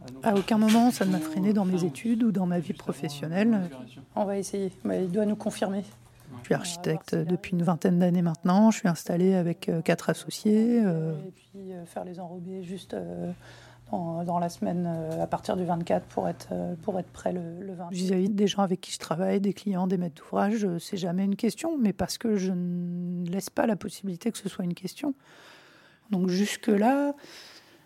Ah, 0.00 0.10
donc, 0.12 0.26
À 0.26 0.34
aucun 0.34 0.58
moment, 0.58 0.90
ça 0.90 1.04
ne 1.04 1.12
m'a 1.12 1.18
freiné 1.18 1.52
dans 1.52 1.64
mes 1.64 1.84
études 1.84 2.22
ou 2.22 2.32
dans 2.32 2.46
ma 2.46 2.58
vie 2.60 2.72
professionnelle. 2.72 3.68
On 4.14 4.24
va 4.24 4.38
essayer. 4.38 4.72
Mais 4.84 5.04
il 5.04 5.10
doit 5.10 5.26
nous 5.26 5.36
confirmer. 5.36 5.84
Je 6.42 6.46
suis 6.46 6.54
architecte 6.54 7.14
depuis 7.14 7.52
une 7.52 7.62
vingtaine 7.62 7.98
d'années 7.98 8.22
maintenant. 8.22 8.70
Je 8.70 8.78
suis 8.78 8.88
installée 8.88 9.34
avec 9.34 9.68
euh, 9.68 9.80
quatre 9.82 10.08
associés. 10.10 10.80
euh, 10.84 11.14
Et 11.26 11.30
puis 11.32 11.72
euh, 11.72 11.84
faire 11.86 12.04
les 12.04 12.20
enrobés 12.20 12.62
juste 12.62 12.94
dans, 13.90 14.38
la 14.38 14.48
semaine 14.48 14.86
euh, 14.86 15.22
à 15.22 15.26
partir 15.26 15.56
du 15.56 15.64
24 15.64 16.06
pour 16.06 16.28
être, 16.28 16.48
euh, 16.52 16.74
pour 16.82 16.98
être 16.98 17.10
prêt 17.10 17.32
le, 17.32 17.60
le 17.60 17.74
20. 17.74 17.88
Vis-à-vis 17.90 18.28
des 18.28 18.46
gens 18.46 18.62
avec 18.62 18.80
qui 18.80 18.92
je 18.92 18.98
travaille, 18.98 19.40
des 19.40 19.52
clients, 19.52 19.86
des 19.86 19.96
maîtres 19.96 20.22
d'ouvrage, 20.22 20.64
euh, 20.64 20.78
c'est 20.78 20.96
jamais 20.96 21.24
une 21.24 21.36
question, 21.36 21.78
mais 21.78 21.92
parce 21.92 22.18
que 22.18 22.36
je 22.36 22.52
ne 22.52 23.26
laisse 23.28 23.50
pas 23.50 23.66
la 23.66 23.76
possibilité 23.76 24.30
que 24.30 24.38
ce 24.38 24.48
soit 24.48 24.64
une 24.64 24.74
question. 24.74 25.14
Donc 26.10 26.28
jusque-là, 26.28 27.14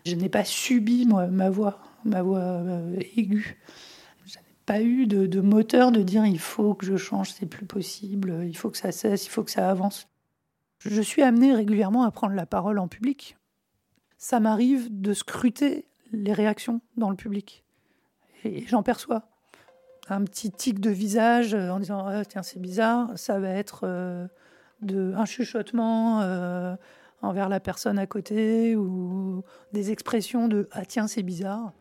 je 0.05 0.15
n'ai 0.15 0.29
pas 0.29 0.43
subi 0.43 1.05
moi, 1.05 1.27
ma 1.27 1.49
voix, 1.49 1.79
ma 2.03 2.21
voix 2.21 2.61
aiguë. 3.15 3.57
Je 4.25 4.37
n'ai 4.37 4.43
pas 4.65 4.81
eu 4.81 5.07
de 5.07 5.41
moteur 5.41 5.91
de 5.91 6.01
dire 6.01 6.25
il 6.25 6.39
faut 6.39 6.73
que 6.73 6.85
je 6.85 6.97
change, 6.97 7.31
c'est 7.31 7.45
plus 7.45 7.65
possible, 7.65 8.45
il 8.45 8.55
faut 8.55 8.69
que 8.69 8.77
ça 8.77 8.91
cesse, 8.91 9.25
il 9.25 9.29
faut 9.29 9.43
que 9.43 9.51
ça 9.51 9.69
avance. 9.69 10.07
Je 10.79 11.01
suis 11.01 11.21
amenée 11.21 11.53
régulièrement 11.53 12.03
à 12.03 12.11
prendre 12.11 12.33
la 12.33 12.45
parole 12.45 12.79
en 12.79 12.87
public. 12.87 13.37
Ça 14.17 14.39
m'arrive 14.39 14.87
de 14.89 15.13
scruter 15.13 15.85
les 16.13 16.33
réactions 16.33 16.81
dans 16.95 17.09
le 17.09 17.15
public. 17.15 17.63
Et 18.45 18.65
j'en 18.67 18.83
perçois. 18.83 19.23
Un 20.09 20.23
petit 20.23 20.51
tic 20.51 20.79
de 20.79 20.89
visage 20.89 21.53
euh, 21.53 21.69
en 21.69 21.79
disant 21.79 22.05
Ah, 22.07 22.25
tiens, 22.25 22.43
c'est 22.43 22.59
bizarre, 22.59 23.09
ça 23.15 23.39
va 23.39 23.49
être 23.49 23.81
euh, 23.83 24.27
de, 24.81 25.13
un 25.15 25.25
chuchotement 25.25 26.21
euh, 26.21 26.75
envers 27.21 27.47
la 27.47 27.59
personne 27.59 27.97
à 27.97 28.05
côté 28.05 28.75
ou 28.75 29.43
des 29.71 29.91
expressions 29.91 30.47
de 30.47 30.67
Ah, 30.71 30.85
tiens, 30.85 31.07
c'est 31.07 31.23
bizarre. 31.23 31.71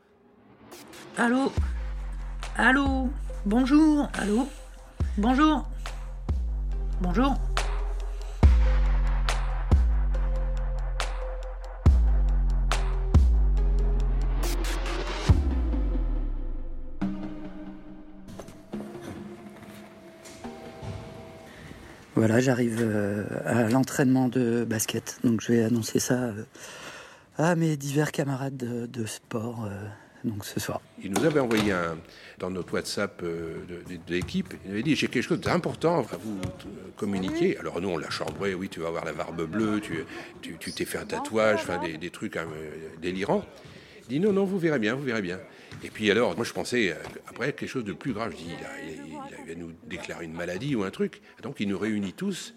Allô? 1.19 1.53
Allô? 2.57 3.09
Bonjour? 3.45 4.09
Allô? 4.19 4.47
Bonjour? 5.19 5.69
Bonjour? 7.01 7.35
Voilà, 22.14 22.40
j'arrive 22.40 22.78
euh, 22.81 23.25
à 23.47 23.69
l'entraînement 23.71 24.28
de 24.28 24.64
basket, 24.64 25.19
donc 25.25 25.40
je 25.40 25.52
vais 25.52 25.62
annoncer 25.64 25.99
ça 25.99 26.14
euh, 26.14 26.45
à 27.38 27.54
mes 27.54 27.76
divers 27.78 28.12
camarades 28.12 28.57
de, 28.57 28.85
de 28.87 29.07
sport 29.07 29.64
euh, 29.64 29.71
donc 30.23 30.45
ce 30.45 30.61
soir. 30.61 30.83
Il 31.02 31.11
nous 31.11 31.25
avait 31.25 31.40
envoyé 31.40 31.73
un, 31.73 31.97
dans 32.38 32.50
notre 32.50 32.75
WhatsApp 32.75 33.23
euh, 33.25 33.54
de, 33.66 33.95
de- 33.95 34.00
de 34.07 34.12
l'équipe, 34.14 34.52
il 34.66 34.73
avait 34.73 34.83
dit 34.83 34.95
j'ai 34.95 35.09
quelque 35.09 35.23
chose 35.25 35.40
d'important 35.40 36.00
à 36.00 36.02
vous 36.23 36.38
communiquer. 36.97 37.57
Alors 37.59 37.81
nous 37.81 37.88
on 37.88 37.97
l'a 37.97 38.11
chambré, 38.11 38.52
oui 38.54 38.69
tu 38.69 38.81
vas 38.81 38.88
avoir 38.88 39.07
la 39.07 39.12
barbe 39.14 39.47
bleue, 39.47 39.81
tu 39.81 40.04
tu- 40.42 40.57
tu 40.59 40.71
t'es 40.73 40.85
fait 40.85 40.99
un 40.99 41.07
tatouage, 41.07 41.61
enfin 41.62 41.78
des, 41.78 41.97
des 41.97 42.11
trucs 42.11 42.37
hein, 42.37 42.47
délirants. 43.00 43.42
Il 44.02 44.09
dit 44.09 44.21
non 44.21 44.35
non 44.35 44.45
vous 44.45 44.59
verrez 44.59 44.78
bien, 44.78 44.95
vous 44.95 45.02
verrez 45.02 45.23
bien. 45.23 45.38
Et 45.85 45.91
puis 45.91 46.11
alors 46.11 46.35
moi 46.37 46.45
je 46.45 46.52
pensais 46.52 46.93
euh, 46.93 46.97
après 47.29 47.52
quelque 47.52 47.69
chose 47.69 47.85
de 47.85 47.93
plus 47.93 48.12
grave. 48.12 48.33
Je 48.33 48.37
dis 48.37 48.47
il, 48.49 48.64
a- 48.64 48.81
il- 48.93 49.12
il 49.45 49.49
va 49.49 49.55
nous 49.61 49.73
déclarer 49.85 50.25
une 50.25 50.33
maladie 50.35 50.75
ou 50.76 50.85
un 50.85 50.91
truc. 50.91 51.21
Donc 51.43 51.57
il 51.61 51.69
nous 51.69 51.79
réunit 51.79 52.12
tous, 52.12 52.55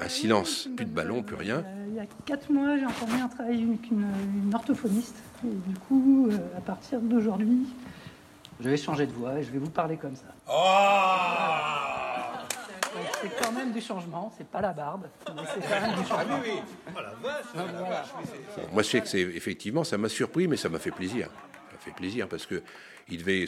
un 0.00 0.08
silence, 0.08 0.68
plus 0.76 0.84
de 0.86 0.90
ballon, 0.90 1.22
plus 1.22 1.36
rien. 1.36 1.58
Euh, 1.66 1.84
Il 1.88 1.94
y 1.94 2.00
a 2.00 2.06
quatre 2.26 2.50
mois, 2.50 2.76
j'ai 2.76 2.86
entendu 2.86 3.12
un 3.22 3.28
travail 3.28 3.62
avec 3.62 3.90
une, 3.90 4.06
une 4.46 4.54
orthophoniste. 4.54 5.16
Et 5.44 5.48
du 5.70 5.78
coup, 5.78 6.28
euh, 6.30 6.38
à 6.58 6.60
partir 6.60 7.00
d'aujourd'hui, 7.00 7.66
je 8.60 8.68
vais 8.68 8.76
changer 8.76 9.06
de 9.06 9.12
voix 9.12 9.38
et 9.38 9.42
je 9.44 9.50
vais 9.52 9.58
vous 9.58 9.70
parler 9.70 9.96
comme 9.96 10.16
ça. 10.16 10.26
Donc, 12.94 13.04
C'est 13.22 13.42
quand 13.44 13.52
même 13.52 13.72
du 13.72 13.80
changement, 13.80 14.32
c'est 14.36 14.46
pas 14.46 14.60
la 14.60 14.72
barbe, 14.72 15.06
mais 15.34 15.42
c'est 15.54 15.60
quand 15.60 15.80
même 15.80 16.00
du 16.00 16.06
changement. 16.08 16.38
Bon, 17.54 18.62
moi, 18.72 18.82
je 18.82 18.88
sais 18.88 19.00
que 19.00 19.08
c'est 19.08 19.20
effectivement, 19.20 19.84
ça 19.84 19.96
m'a 19.98 20.08
surpris, 20.08 20.46
mais 20.48 20.56
ça 20.56 20.68
m'a 20.68 20.78
fait 20.78 20.90
plaisir. 20.92 21.28
Ça 21.74 21.80
fait 21.80 21.94
plaisir 21.94 22.28
parce 22.28 22.46
que 22.46 22.62
il 23.10 23.18
devait 23.18 23.44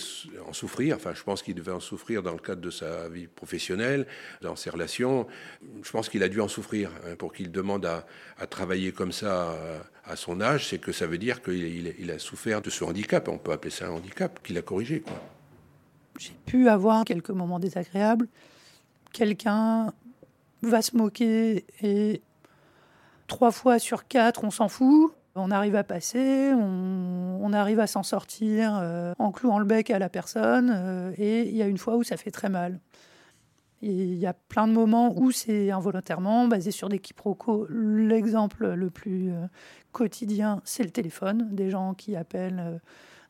en 0.47 0.52
souffrir. 0.52 0.97
Enfin, 0.97 1.14
je 1.14 1.23
pense 1.23 1.42
qu'il 1.42 1.54
devait 1.54 1.73
en 1.73 1.80
souffrir 1.80 2.23
dans 2.23 2.33
le 2.33 2.38
cadre 2.38 2.61
de 2.61 2.71
sa 2.71 3.09
vie 3.09 3.26
professionnelle, 3.26 4.06
dans 4.42 4.56
ses 4.56 4.68
relations. 4.68 5.26
Je 5.83 5.90
pense 5.90 6.09
qu'il 6.11 6.23
a 6.23 6.28
dû 6.28 6.40
en 6.40 6.49
souffrir 6.49 6.90
hein, 7.06 7.14
pour 7.16 7.33
qu'il 7.33 7.50
demande 7.50 7.87
à, 7.87 8.04
travailler 8.49 8.92
comme 8.92 9.12
ça 9.12 9.56
à 10.04 10.16
son 10.16 10.40
âge. 10.42 10.68
C'est 10.68 10.78
que 10.78 10.92
ça 10.92 11.06
veut 11.06 11.18
dire 11.18 11.40
qu'il 11.40 11.54
il- 11.54 11.95
il 11.99 12.11
a 12.11 12.18
souffert 12.18 12.61
de 12.61 12.68
ce 12.68 12.85
handicap. 12.85 13.28
On 13.28 13.38
peut 13.38 13.52
appeler 13.52 13.71
ça 13.71 13.87
un 13.87 13.92
handicap 13.92 14.42
qu'il 14.42 14.59
a 14.59 14.62
corrigé. 14.62 15.02
J'ai 16.18 16.35
pu 16.45 16.68
avoir 16.68 17.04
quelques 17.04 17.30
moments 17.30 17.61
désagréables. 17.61 18.28
Quelqu'un 19.12 19.92
va 20.62 20.83
se 20.83 20.97
moquer 20.97 21.64
et 21.80 22.21
trois 23.26 23.52
fois 23.52 23.78
sur 23.78 24.06
quatre, 24.06 24.45
on 24.45 24.50
s'en 24.50 24.68
fout. 24.68 25.14
On 25.38 25.50
arrive 25.50 25.76
à 25.76 25.84
passer, 25.84 26.52
on, 26.54 27.38
on 27.42 27.52
arrive 27.52 27.78
à 27.78 27.86
s'en 27.86 28.02
sortir 28.02 28.78
euh, 28.80 29.12
en 29.18 29.32
clouant 29.32 29.58
le 29.58 29.66
bec 29.66 29.90
à 29.90 29.98
la 29.98 30.08
personne. 30.08 30.72
euh, 30.74 31.12
et 31.18 31.42
il 31.42 31.54
y 31.54 31.62
a 31.62 31.66
une 31.66 31.76
fois 31.76 31.96
où 31.96 32.02
ça 32.02 32.16
fait 32.16 32.30
très 32.30 32.48
mal. 32.48 32.80
Il 33.82 34.14
y 34.14 34.26
a 34.26 34.32
plein 34.32 34.66
de 34.66 34.72
moments 34.72 35.12
où 35.14 35.30
c'est 35.30 35.70
involontairement 35.70 36.48
basé 36.48 36.70
sur 36.70 36.88
des 36.88 36.98
quiproquos. 36.98 37.66
L'exemple 37.68 38.72
le 38.72 38.88
plus 38.88 39.30
euh, 39.30 39.46
quotidien, 39.92 40.62
c'est 40.64 40.84
le 40.84 40.90
téléphone. 40.90 41.50
Des 41.52 41.68
gens 41.68 41.92
qui 41.92 42.16
appellent 42.16 42.80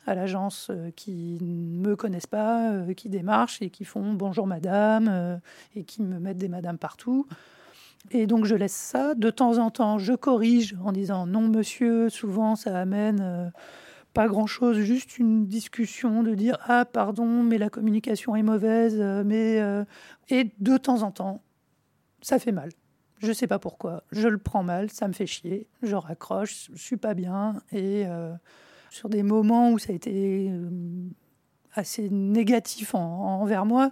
à 0.07 0.15
l'agence 0.15 0.71
qui 0.95 1.39
ne 1.41 1.89
me 1.89 1.97
connaissent 1.97 2.29
pas, 2.29 2.73
qui 2.97 3.09
démarchent 3.09 3.61
et 3.61 3.71
qui 3.71 3.85
font 3.85 4.15
bonjour 4.15 4.47
madame 4.47 5.41
et 5.75 5.83
qui 5.83 6.03
me 6.03 6.21
mettent 6.21 6.39
des 6.39 6.49
madames 6.49 6.79
partout. 6.79 7.27
Et 8.11 8.27
donc 8.27 8.45
je 8.45 8.55
laisse 8.55 8.75
ça. 8.75 9.15
De 9.15 9.31
temps 9.31 9.59
en 9.59 9.71
temps, 9.71 9.99
je 9.99 10.13
corrige 10.13 10.77
en 10.85 10.93
disant 10.93 11.27
non 11.27 11.49
monsieur. 11.49 12.09
Souvent, 12.09 12.57
ça 12.57 12.79
amène 12.79 13.21
euh, 13.21 13.49
pas 14.15 14.29
grand-chose, 14.29 14.79
juste 14.79 15.19
une 15.19 15.47
discussion 15.47 16.23
de 16.23 16.35
dire 16.35 16.59
ah 16.67 16.85
pardon, 16.85 17.43
mais 17.43 17.59
la 17.59 17.69
communication 17.71 18.37
est 18.37 18.43
mauvaise. 18.43 18.97
euh, 19.01 19.23
mais 19.25 19.61
euh, 19.61 19.85
et 20.29 20.51
de 20.61 20.77
temps 20.77 21.03
en 21.03 21.11
temps, 21.11 21.43
ça 22.23 22.39
fait 22.39 22.53
mal. 22.53 22.71
Je 23.19 23.33
sais 23.33 23.47
pas 23.47 23.59
pourquoi. 23.59 24.05
Je 24.13 24.29
le 24.29 24.39
prends 24.39 24.63
mal, 24.63 24.91
ça 24.91 25.09
me 25.09 25.13
fait 25.15 25.27
chier. 25.27 25.67
Je 25.83 25.97
raccroche, 25.97 26.71
je 26.75 26.83
suis 26.83 26.99
pas 26.99 27.15
bien 27.15 27.55
et 27.73 28.05
sur 28.91 29.09
des 29.09 29.23
moments 29.23 29.71
où 29.71 29.79
ça 29.79 29.93
a 29.93 29.97
été 29.97 30.51
assez 31.73 32.11
négatif 32.11 32.95
en- 32.95 33.41
envers 33.41 33.65
moi. 33.65 33.91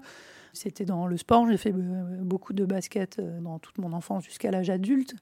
C'était 0.54 0.84
dans 0.84 1.06
le 1.06 1.16
sport, 1.16 1.48
j'ai 1.48 1.56
fait 1.56 1.72
euh, 1.72 2.22
beaucoup 2.22 2.52
de 2.52 2.64
basket 2.64 3.18
euh, 3.18 3.40
dans 3.40 3.58
toute 3.58 3.76
mon 3.78 3.92
enfance 3.92 4.24
jusqu'à 4.24 4.50
l'âge 4.50 4.70
adulte. 4.70 5.14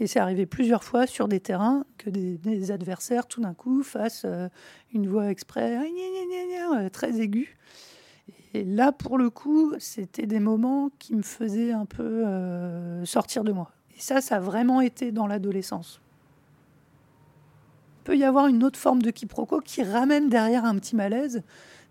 Et 0.00 0.06
c'est 0.06 0.18
arrivé 0.18 0.46
plusieurs 0.46 0.82
fois 0.82 1.06
sur 1.06 1.28
des 1.28 1.40
terrains 1.40 1.84
que 1.98 2.10
des, 2.10 2.70
adversaires, 2.70 3.26
tout 3.26 3.40
d'un 3.40 3.54
coup, 3.54 3.82
fassent 3.82 4.24
euh, 4.24 4.48
une 4.92 5.06
voix 5.06 5.30
exprès 5.30 5.78
très 6.90 7.20
aiguë. 7.20 7.56
Et 8.54 8.64
là, 8.64 8.92
pour 8.92 9.18
le 9.18 9.30
coup, 9.30 9.74
c'était 9.78 10.26
des 10.26 10.40
moments 10.40 10.90
qui 10.98 11.14
me 11.14 11.22
faisaient 11.22 11.72
un 11.72 11.84
peu 11.84 12.24
sortir 13.04 13.44
de 13.44 13.52
moi. 13.52 13.70
Et 13.96 14.00
ça, 14.00 14.20
ça 14.20 14.36
a 14.36 14.40
vraiment 14.40 14.80
été 14.80 15.12
dans 15.12 15.26
l'adolescence 15.26 16.00
peut 18.08 18.16
y 18.16 18.24
avoir 18.24 18.46
une 18.46 18.64
autre 18.64 18.78
forme 18.78 19.02
de 19.02 19.10
quiproquo 19.10 19.60
qui 19.60 19.82
ramène 19.82 20.30
derrière 20.30 20.64
un 20.64 20.76
petit 20.76 20.96
malaise. 20.96 21.42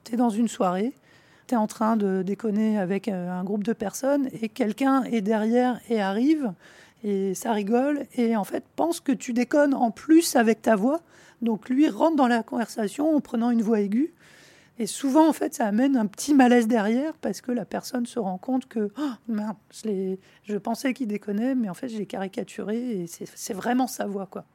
Tu 0.03 0.15
es 0.15 0.17
dans 0.17 0.31
une 0.31 0.47
soirée, 0.47 0.95
tu 1.47 1.53
es 1.53 1.57
en 1.57 1.67
train 1.67 1.97
de 1.97 2.21
déconner 2.23 2.77
avec 2.77 3.07
euh, 3.07 3.29
un 3.31 3.43
groupe 3.43 3.63
de 3.63 3.73
personnes 3.73 4.29
et 4.41 4.49
quelqu'un 4.49 5.03
est 5.03 5.21
derrière 5.21 5.79
et 5.89 6.01
arrive 6.01 6.53
et 7.03 7.33
ça 7.35 7.51
rigole 7.53 8.05
et 8.15 8.35
en 8.35 8.43
fait 8.43 8.63
pense 8.75 8.99
que 8.99 9.11
tu 9.11 9.33
déconnes 9.33 9.73
en 9.73 9.91
plus 9.91 10.35
avec 10.35 10.61
ta 10.61 10.75
voix. 10.75 11.01
Donc 11.41 11.69
lui 11.69 11.87
rentre 11.89 12.15
dans 12.15 12.27
la 12.27 12.43
conversation 12.43 13.15
en 13.15 13.21
prenant 13.21 13.51
une 13.51 13.61
voix 13.61 13.79
aiguë. 13.81 14.13
Et 14.79 14.85
souvent, 14.85 15.27
en 15.27 15.33
fait, 15.33 15.55
ça 15.55 15.65
amène 15.65 15.97
un 15.97 16.05
petit 16.05 16.35
malaise 16.35 16.67
derrière 16.67 17.13
parce 17.21 17.41
que 17.41 17.51
la 17.51 17.65
personne 17.65 18.05
se 18.05 18.19
rend 18.19 18.37
compte 18.37 18.67
que 18.67 18.91
Oh, 18.99 19.09
je, 19.27 19.87
l'ai- 19.87 20.19
je 20.43 20.55
pensais 20.57 20.93
qu'il 20.93 21.07
déconnait, 21.07 21.55
mais 21.55 21.67
en 21.67 21.73
fait, 21.73 21.89
je 21.89 21.97
l'ai 21.97 22.05
caricaturé 22.05 22.77
et 23.01 23.05
c'est 23.07 23.53
vraiment 23.53 23.87
sa 23.87 24.05
voix, 24.05 24.27
quoi 24.27 24.45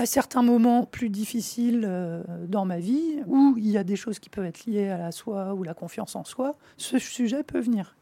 à 0.00 0.06
certains 0.06 0.42
moments 0.42 0.86
plus 0.86 1.10
difficiles 1.10 1.84
euh, 1.86 2.22
dans 2.48 2.64
ma 2.64 2.78
vie, 2.78 3.20
où 3.26 3.54
il 3.58 3.68
y 3.68 3.76
a 3.76 3.84
des 3.84 3.96
choses 3.96 4.18
qui 4.18 4.30
peuvent 4.30 4.46
être 4.46 4.64
liées 4.64 4.88
à 4.88 4.96
la 4.96 5.12
soi 5.12 5.52
ou 5.52 5.62
la 5.62 5.74
confiance 5.74 6.16
en 6.16 6.24
soi, 6.24 6.56
ce 6.78 6.98
sujet 6.98 7.42
peut 7.42 7.60
venir. 7.60 7.96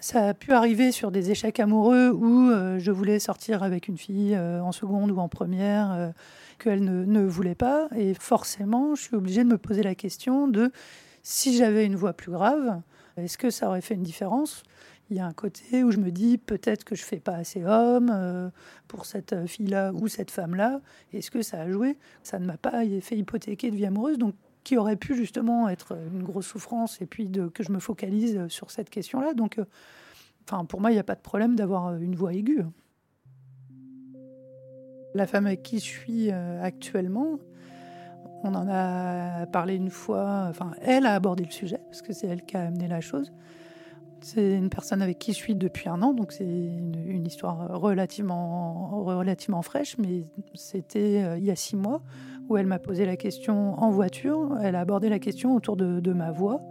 Ça 0.00 0.28
a 0.28 0.34
pu 0.34 0.52
arriver 0.52 0.90
sur 0.90 1.12
des 1.12 1.30
échecs 1.30 1.60
amoureux 1.60 2.10
où 2.10 2.50
euh, 2.50 2.80
je 2.80 2.90
voulais 2.90 3.20
sortir 3.20 3.62
avec 3.62 3.86
une 3.86 3.96
fille 3.96 4.34
euh, 4.34 4.60
en 4.60 4.72
seconde 4.72 5.12
ou 5.12 5.18
en 5.18 5.28
première, 5.28 6.12
qu'elle 6.58 6.82
ne, 6.82 7.04
ne, 7.04 7.24
voulait 7.24 7.54
pas. 7.54 7.88
Et 7.94 8.14
forcément, 8.14 8.96
je 8.96 9.02
suis 9.02 9.14
obligée 9.14 9.44
de 9.44 9.48
me 9.48 9.58
poser 9.58 9.84
la 9.84 9.94
question 9.94 10.48
de 10.48 10.72
si 11.22 11.56
j'avais 11.56 11.86
une 11.86 11.94
voix 11.94 12.12
plus 12.12 12.32
grave, 12.32 12.80
est-ce 13.16 13.38
que 13.38 13.50
ça 13.50 13.68
aurait 13.68 13.82
fait 13.82 13.94
une 13.94 14.02
différence? 14.02 14.64
Il 15.10 15.16
y 15.16 15.20
a 15.20 15.26
un 15.26 15.32
côté 15.32 15.84
où 15.84 15.90
je 15.90 15.98
me 15.98 16.10
dis 16.10 16.38
peut-être 16.38 16.84
que 16.84 16.94
je 16.94 17.02
fais 17.02 17.20
pas 17.20 17.34
assez 17.34 17.64
homme 17.64 18.50
pour 18.88 19.06
cette 19.06 19.46
fille-là 19.46 19.92
ou 19.94 20.08
cette 20.08 20.30
femme-là. 20.30 20.80
Est-ce 21.12 21.30
que 21.30 21.42
ça 21.42 21.62
a 21.62 21.70
joué? 21.70 21.96
Ça 22.22 22.38
ne 22.38 22.46
m'a 22.46 22.58
pas 22.58 22.84
fait 23.00 23.16
hypothéquer 23.16 23.70
de 23.70 23.76
vie 23.76 23.86
amoureuse, 23.86 24.18
donc 24.18 24.34
qui 24.68 24.76
aurait 24.76 24.96
pu 24.96 25.14
justement 25.14 25.70
être 25.70 25.96
une 26.12 26.22
grosse 26.22 26.46
souffrance 26.46 27.00
et 27.00 27.06
puis 27.06 27.30
que 27.54 27.62
je 27.62 27.72
me 27.72 27.78
focalise 27.78 28.48
sur 28.48 28.70
cette 28.70 28.90
question-là. 28.90 29.32
Donc, 29.32 29.58
euh, 29.58 29.64
enfin, 30.44 30.66
pour 30.66 30.82
moi, 30.82 30.90
il 30.90 30.94
n'y 30.94 31.00
a 31.00 31.04
pas 31.04 31.14
de 31.14 31.22
problème 31.22 31.56
d'avoir 31.56 31.94
une 31.96 32.14
voix 32.14 32.34
aiguë. 32.34 32.64
La 35.14 35.26
femme 35.26 35.46
avec 35.46 35.62
qui 35.62 35.78
je 35.78 35.84
suis 35.84 36.30
euh, 36.30 36.62
actuellement, 36.62 37.38
on 38.44 38.54
en 38.54 38.68
a 38.68 39.46
parlé 39.46 39.74
une 39.74 39.88
fois, 39.88 40.46
enfin, 40.50 40.72
elle 40.82 41.06
a 41.06 41.14
abordé 41.14 41.44
le 41.44 41.50
sujet, 41.50 41.80
parce 41.86 42.02
que 42.02 42.12
c'est 42.12 42.26
elle 42.26 42.42
qui 42.44 42.58
a 42.58 42.66
amené 42.66 42.88
la 42.88 43.00
chose. 43.00 43.32
C'est 44.20 44.56
une 44.56 44.68
personne 44.68 45.00
avec 45.00 45.18
qui 45.18 45.32
je 45.32 45.36
suis 45.36 45.54
depuis 45.54 45.88
un 45.88 46.02
an, 46.02 46.12
donc 46.12 46.32
c'est 46.32 46.44
une, 46.44 47.24
histoire 47.26 47.80
relativement, 47.80 49.02
relativement 49.04 49.62
fraîche, 49.62 49.96
mais 49.98 50.24
c'était 50.54 51.22
euh, 51.22 51.38
il 51.38 51.44
y 51.44 51.50
a 51.50 51.56
six 51.56 51.76
mois 51.76 52.02
où 52.48 52.56
elle 52.56 52.66
m'a 52.66 52.78
posé 52.78 53.04
la 53.04 53.16
question 53.16 53.78
en 53.80 53.90
voiture. 53.90 54.56
Elle 54.62 54.74
a 54.74 54.80
abordé 54.80 55.08
la 55.08 55.18
question 55.18 55.54
autour 55.54 55.76
de, 55.76 56.12
ma 56.12 56.32
voix. 56.32 56.62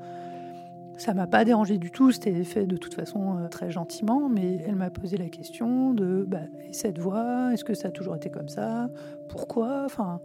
Ça 0.97 1.13
m'a 1.13 1.27
pas 1.27 1.45
dérangé 1.45 1.77
du 1.77 1.91
tout, 1.91 2.11
c'était 2.11 2.43
fait 2.43 2.65
de 2.65 2.75
toute 2.75 2.95
façon 2.95 3.37
euh, 3.37 3.47
très 3.47 3.69
gentiment, 3.69 4.29
mais 4.29 4.59
elle 4.67 4.75
m'a 4.75 4.89
posé 4.89 5.15
la 5.15 5.29
question 5.29 5.93
de 5.93 6.25
bah, 6.27 6.39
cette 6.71 6.97
voix, 6.97 7.53
est-ce 7.53 7.63
que 7.63 7.75
ça 7.75 7.89
a 7.89 7.91
toujours 7.91 8.15
été 8.15 8.29
comme 8.29 8.49
ça? 8.49 8.89
Pourquoi? 9.29 9.83
Enfin, 9.85 10.21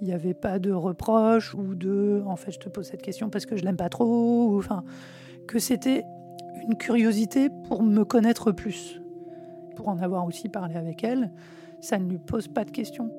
il 0.00 0.08
n'y 0.08 0.12
avait 0.12 0.34
pas 0.34 0.58
de 0.58 0.72
reproche 0.72 1.54
ou 1.54 1.76
de 1.76 2.22
en 2.26 2.34
fait 2.34 2.50
je 2.50 2.58
te 2.58 2.68
pose 2.68 2.86
cette 2.86 3.02
question 3.02 3.30
parce 3.30 3.46
que 3.46 3.56
je 3.56 3.64
l'aime 3.64 3.76
pas 3.76 3.88
trop, 3.88 4.58
enfin 4.58 4.82
que 5.46 5.58
c'était 5.58 6.04
une 6.60 6.76
curiosité 6.76 7.48
pour 7.68 7.82
me 7.82 8.04
connaître 8.04 8.52
plus, 8.52 9.00
pour 9.76 9.88
en 9.88 9.98
avoir 9.98 10.26
aussi 10.26 10.48
parlé 10.48 10.76
avec 10.76 11.04
elle. 11.04 11.32
Ça 11.80 11.98
ne 11.98 12.08
lui 12.08 12.18
pose 12.18 12.48
pas 12.48 12.64
de 12.64 12.70
questions. 12.70 13.10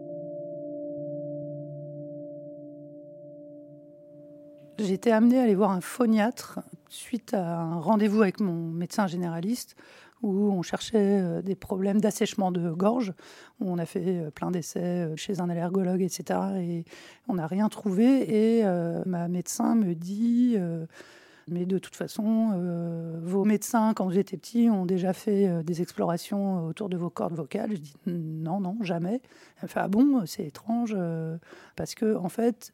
J'ai 4.79 4.93
été 4.93 5.11
amenée 5.11 5.39
à 5.39 5.43
aller 5.43 5.55
voir 5.55 5.71
un 5.71 5.81
phoniatre 5.81 6.59
suite 6.89 7.33
à 7.33 7.59
un 7.59 7.79
rendez-vous 7.79 8.21
avec 8.21 8.39
mon 8.39 8.53
médecin 8.53 9.07
généraliste 9.07 9.75
où 10.23 10.51
on 10.51 10.61
cherchait 10.61 11.21
euh, 11.21 11.41
des 11.41 11.55
problèmes 11.55 12.01
d'assèchement 12.01 12.51
de 12.51 12.71
gorge. 12.71 13.13
On 13.59 13.77
a 13.77 13.85
fait 13.85 14.03
euh, 14.07 14.31
plein 14.31 14.51
d'essais 14.51 14.79
euh, 14.79 15.15
chez 15.15 15.41
un 15.41 15.49
allergologue, 15.49 16.01
etc. 16.01 16.39
Et 16.59 16.85
on 17.27 17.35
n'a 17.35 17.45
rien 17.45 17.69
trouvé. 17.69 18.59
Et 18.59 18.63
ma 19.05 19.27
médecin 19.27 19.75
me 19.75 19.93
dit 19.93 20.57
mais 21.47 21.65
de 21.65 21.77
toute 21.77 21.95
façon, 21.95 22.51
euh, 22.53 23.19
vos 23.21 23.43
médecins, 23.43 23.93
quand 23.93 24.05
vous 24.05 24.17
étiez 24.17 24.37
petit, 24.37 24.69
ont 24.69 24.85
déjà 24.85 25.11
fait 25.11 25.47
euh, 25.47 25.63
des 25.63 25.81
explorations 25.81 26.65
autour 26.65 26.87
de 26.87 26.95
vos 26.95 27.09
cordes 27.09 27.33
vocales. 27.33 27.71
Je 27.71 27.77
dis 27.77 27.95
non, 28.05 28.61
non, 28.61 28.77
jamais. 28.81 29.21
Fait 29.65 29.79
ah 29.79 29.87
bon, 29.87 30.25
c'est 30.25 30.45
étrange 30.45 30.93
euh, 30.95 31.37
parce 31.75 31.95
que 31.95 32.15
en 32.15 32.29
fait, 32.29 32.71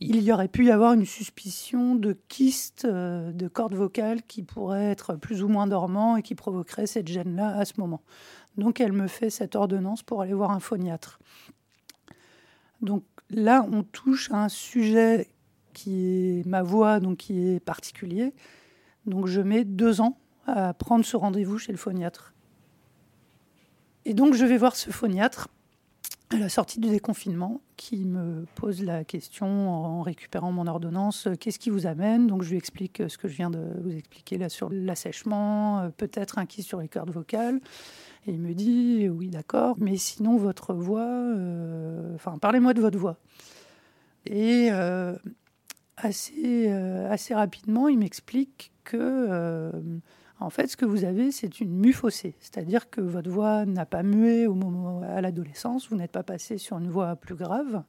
il 0.00 0.20
y 0.22 0.32
aurait 0.32 0.48
pu 0.48 0.66
y 0.66 0.70
avoir 0.70 0.92
une 0.92 1.06
suspicion 1.06 1.94
de 1.94 2.16
kyste 2.28 2.86
de 2.86 3.48
cordes 3.48 3.74
vocales 3.74 4.22
qui 4.22 4.42
pourrait 4.42 4.90
être 4.90 5.16
plus 5.16 5.42
ou 5.42 5.48
moins 5.48 5.66
dormant 5.66 6.16
et 6.16 6.22
qui 6.22 6.34
provoquerait 6.34 6.86
cette 6.86 7.08
gêne-là 7.08 7.56
à 7.56 7.64
ce 7.64 7.74
moment. 7.78 8.02
Donc 8.56 8.80
elle 8.80 8.92
me 8.92 9.06
fait 9.06 9.30
cette 9.30 9.56
ordonnance 9.56 10.02
pour 10.02 10.20
aller 10.22 10.34
voir 10.34 10.50
un 10.50 10.60
phoniatre. 10.60 11.20
Donc 12.82 13.04
là, 13.30 13.66
on 13.70 13.82
touche 13.82 14.30
à 14.30 14.44
un 14.44 14.48
sujet 14.48 15.28
qui 15.80 16.40
est 16.40 16.46
ma 16.46 16.62
voix, 16.62 17.00
donc 17.00 17.18
qui 17.18 17.48
est 17.48 17.60
particulier. 17.60 18.34
Donc 19.06 19.26
je 19.26 19.40
mets 19.40 19.64
deux 19.64 20.00
ans 20.00 20.18
à 20.46 20.74
prendre 20.74 21.04
ce 21.04 21.16
rendez-vous 21.16 21.58
chez 21.58 21.72
le 21.72 21.78
phoniatre. 21.78 22.34
Et 24.04 24.12
donc 24.12 24.34
je 24.34 24.44
vais 24.44 24.58
voir 24.58 24.76
ce 24.76 24.90
phoniatre 24.90 25.48
à 26.30 26.36
la 26.36 26.48
sortie 26.48 26.80
du 26.80 26.88
déconfinement 26.88 27.60
qui 27.76 28.04
me 28.04 28.44
pose 28.54 28.84
la 28.84 29.04
question 29.04 29.70
en 29.70 30.02
récupérant 30.02 30.52
mon 30.52 30.66
ordonnance 30.66 31.28
qu'est-ce 31.40 31.58
qui 31.58 31.70
vous 31.70 31.86
amène? 31.86 32.26
Donc 32.26 32.42
je 32.42 32.50
lui 32.50 32.56
explique 32.56 33.02
ce 33.08 33.16
que 33.16 33.26
je 33.26 33.34
viens 33.34 33.50
de 33.50 33.72
vous 33.82 33.96
expliquer 33.96 34.36
là 34.36 34.48
sur 34.48 34.68
l'assèchement, 34.70 35.90
peut-être 35.96 36.38
un 36.38 36.46
qui 36.46 36.62
sur 36.62 36.80
les 36.80 36.88
cordes 36.88 37.10
vocales. 37.10 37.60
Et 38.26 38.32
il 38.32 38.38
me 38.38 38.52
dit 38.52 39.08
oui, 39.08 39.28
d'accord, 39.28 39.76
mais 39.78 39.96
sinon 39.96 40.36
votre 40.36 40.74
voix, 40.74 41.08
euh, 41.08 42.14
enfin 42.14 42.36
parlez-moi 42.38 42.74
de 42.74 42.82
votre 42.82 42.98
voix. 42.98 43.16
Et 44.26 44.68
euh, 44.70 45.16
assez, 46.04 46.66
euh, 46.68 47.10
assez 47.10 47.34
rapidement, 47.34 47.88
il 47.88 47.98
m'explique 47.98 48.72
que, 48.84 48.96
euh, 48.98 49.70
en 50.38 50.50
fait, 50.50 50.66
ce 50.68 50.76
que 50.76 50.84
vous 50.84 51.04
avez, 51.04 51.32
c'est 51.32 51.60
une 51.60 51.76
mue 51.76 51.92
faussée. 51.92 52.34
C'est-à-dire 52.40 52.90
que 52.90 53.00
votre 53.00 53.30
voix 53.30 53.66
n'a 53.66 53.86
pas 53.86 54.02
mué 54.02 54.46
au 54.46 54.54
moment, 54.54 55.02
à 55.02 55.20
l'adolescence, 55.20 55.88
vous 55.88 55.96
n'êtes 55.96 56.12
pas 56.12 56.22
passé 56.22 56.58
sur 56.58 56.78
une 56.78 56.90
voix 56.90 57.16
plus 57.16 57.34
grave. 57.34 57.82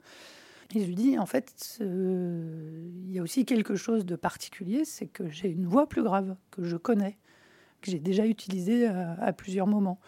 Et 0.74 0.82
je 0.82 0.86
lui 0.86 0.96
dis, 0.96 1.20
en 1.20 1.26
fait, 1.26 1.80
il 1.82 3.12
y 3.12 3.20
a 3.20 3.22
aussi 3.22 3.46
quelque 3.46 3.76
chose 3.76 4.06
de 4.06 4.16
particulier, 4.16 4.86
c'est 4.86 5.08
que 5.08 5.28
j'ai 5.30 5.50
une 5.50 5.66
voix 5.66 5.88
plus 5.88 6.04
grave, 6.04 6.36
que 6.50 6.64
je 6.64 6.78
connais, 6.78 7.18
que 7.82 7.92
j'ai 7.92 8.00
déjà 8.00 8.26
utilisée 8.26 8.88
à, 8.88 9.14
à, 9.22 9.34
plusieurs 9.34 9.68
moments. 9.68 10.00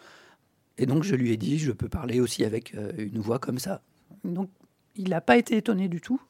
Et 0.78 0.86
donc 0.86 1.04
je 1.04 1.14
lui 1.14 1.30
ai 1.32 1.36
dit, 1.36 1.58
je 1.58 1.72
peux 1.72 1.88
parler 1.88 2.20
aussi 2.20 2.44
avec 2.44 2.74
euh, 2.74 2.92
une 2.98 3.20
voix 3.20 3.38
comme 3.38 3.58
ça. 3.58 3.82
Donc 4.24 4.50
il 4.96 5.10
n'a 5.10 5.20
pas 5.20 5.36
été 5.36 5.56
étonné 5.56 5.88
du 5.88 6.00
tout. 6.00 6.20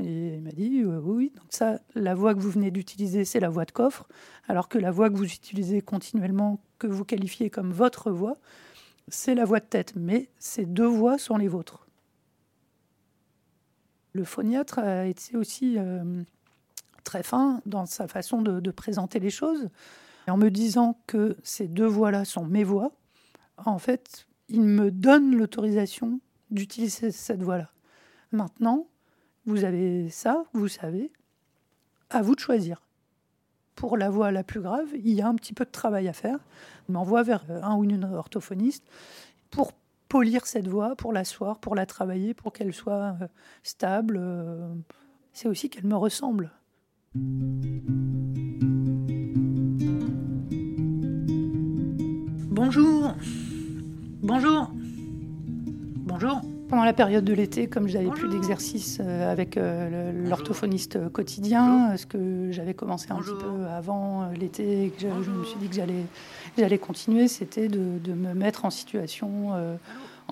Et 0.00 0.34
il 0.36 0.42
m'a 0.42 0.52
dit 0.52 0.84
oui, 0.84 1.32
donc 1.36 1.46
ça, 1.50 1.80
la 1.94 2.14
voix 2.14 2.34
que 2.34 2.40
vous 2.40 2.50
venez 2.50 2.70
d'utiliser, 2.70 3.24
c'est 3.24 3.40
la 3.40 3.50
voix 3.50 3.64
de 3.64 3.72
coffre, 3.72 4.08
alors 4.48 4.68
que 4.68 4.78
la 4.78 4.90
voix 4.90 5.10
que 5.10 5.16
vous 5.16 5.24
utilisez 5.24 5.82
continuellement, 5.82 6.60
que 6.78 6.86
vous 6.86 7.04
qualifiez 7.04 7.50
comme 7.50 7.72
votre 7.72 8.10
voix, 8.10 8.38
c'est 9.08 9.34
la 9.34 9.44
voix 9.44 9.60
de 9.60 9.66
tête. 9.66 9.94
Mais 9.96 10.30
ces 10.38 10.64
deux 10.64 10.86
voix 10.86 11.18
sont 11.18 11.36
les 11.36 11.48
vôtres. 11.48 11.86
Le 14.14 14.24
phoniatre 14.24 14.78
a 14.78 15.06
été 15.06 15.36
aussi 15.36 15.76
euh, 15.78 16.22
très 17.04 17.22
fin 17.22 17.60
dans 17.66 17.86
sa 17.86 18.08
façon 18.08 18.42
de, 18.42 18.70
présenter 18.70 19.20
les 19.20 19.30
choses. 19.30 19.68
En 20.28 20.36
me 20.36 20.50
disant 20.50 20.98
que 21.06 21.36
ces 21.42 21.66
deux 21.66 21.86
voix-là 21.86 22.24
sont 22.24 22.44
mes 22.44 22.64
voix, 22.64 22.92
en 23.56 23.78
fait, 23.78 24.26
il 24.48 24.62
me 24.62 24.90
donne 24.90 25.34
l'autorisation 25.34 26.20
d'utiliser 26.50 27.10
cette 27.10 27.42
voix-là. 27.42 27.70
Maintenant, 28.30 28.86
vous 29.46 29.64
avez 29.64 30.08
ça, 30.08 30.44
vous 30.52 30.68
savez. 30.68 31.10
À 32.10 32.22
vous 32.22 32.34
de 32.34 32.40
choisir. 32.40 32.82
Pour 33.74 33.96
la 33.96 34.10
voix 34.10 34.30
la 34.30 34.44
plus 34.44 34.60
grave, 34.60 34.88
il 34.94 35.14
y 35.14 35.22
a 35.22 35.28
un 35.28 35.34
petit 35.34 35.54
peu 35.54 35.64
de 35.64 35.70
travail 35.70 36.08
à 36.08 36.12
faire. 36.12 36.38
M'envoie 36.88 37.22
vers 37.22 37.44
un 37.62 37.76
ou 37.76 37.84
une 37.84 38.04
orthophoniste 38.04 38.84
pour 39.50 39.72
polir 40.08 40.46
cette 40.46 40.68
voix, 40.68 40.94
pour 40.94 41.12
l'asseoir, 41.12 41.58
pour 41.58 41.74
la 41.74 41.86
travailler, 41.86 42.34
pour 42.34 42.52
qu'elle 42.52 42.74
soit 42.74 43.16
euh, 43.20 43.26
stable. 43.62 44.18
Euh, 44.20 44.74
c'est 45.32 45.48
aussi 45.48 45.70
qu'elle 45.70 45.86
me 45.86 45.96
ressemble. 45.96 46.50
Bonjour. 52.50 53.14
Bonjour. 54.22 54.70
Bonjour 56.04 56.42
pendant 56.72 56.84
la 56.84 56.94
période 56.94 57.22
de 57.26 57.34
l'été, 57.34 57.66
comme 57.66 57.86
je 57.86 57.98
n'avais 57.98 58.08
plus 58.08 58.30
d'exercice 58.30 58.96
euh, 58.98 59.30
avec 59.30 59.58
euh, 59.58 60.10
l'orthophoniste 60.26 61.10
quotidien, 61.10 61.98
ce 61.98 62.06
que 62.06 62.50
j'avais 62.50 62.72
commencé 62.72 63.08
un 63.10 63.16
petit 63.16 63.34
peu 63.38 63.66
avant 63.66 64.22
euh, 64.22 64.32
l'été 64.32 64.86
et 64.86 64.88
que 64.88 65.02
je, 65.02 65.30
me 65.30 65.44
suis 65.44 65.58
dit 65.58 65.68
que 65.68 65.74
j'allais 66.56 66.78
continuer, 66.78 67.28
c'était 67.28 67.68
de, 67.68 67.98
de, 68.02 68.14
me 68.14 68.32
mettre 68.32 68.64
en 68.64 68.70
situation 68.70 69.50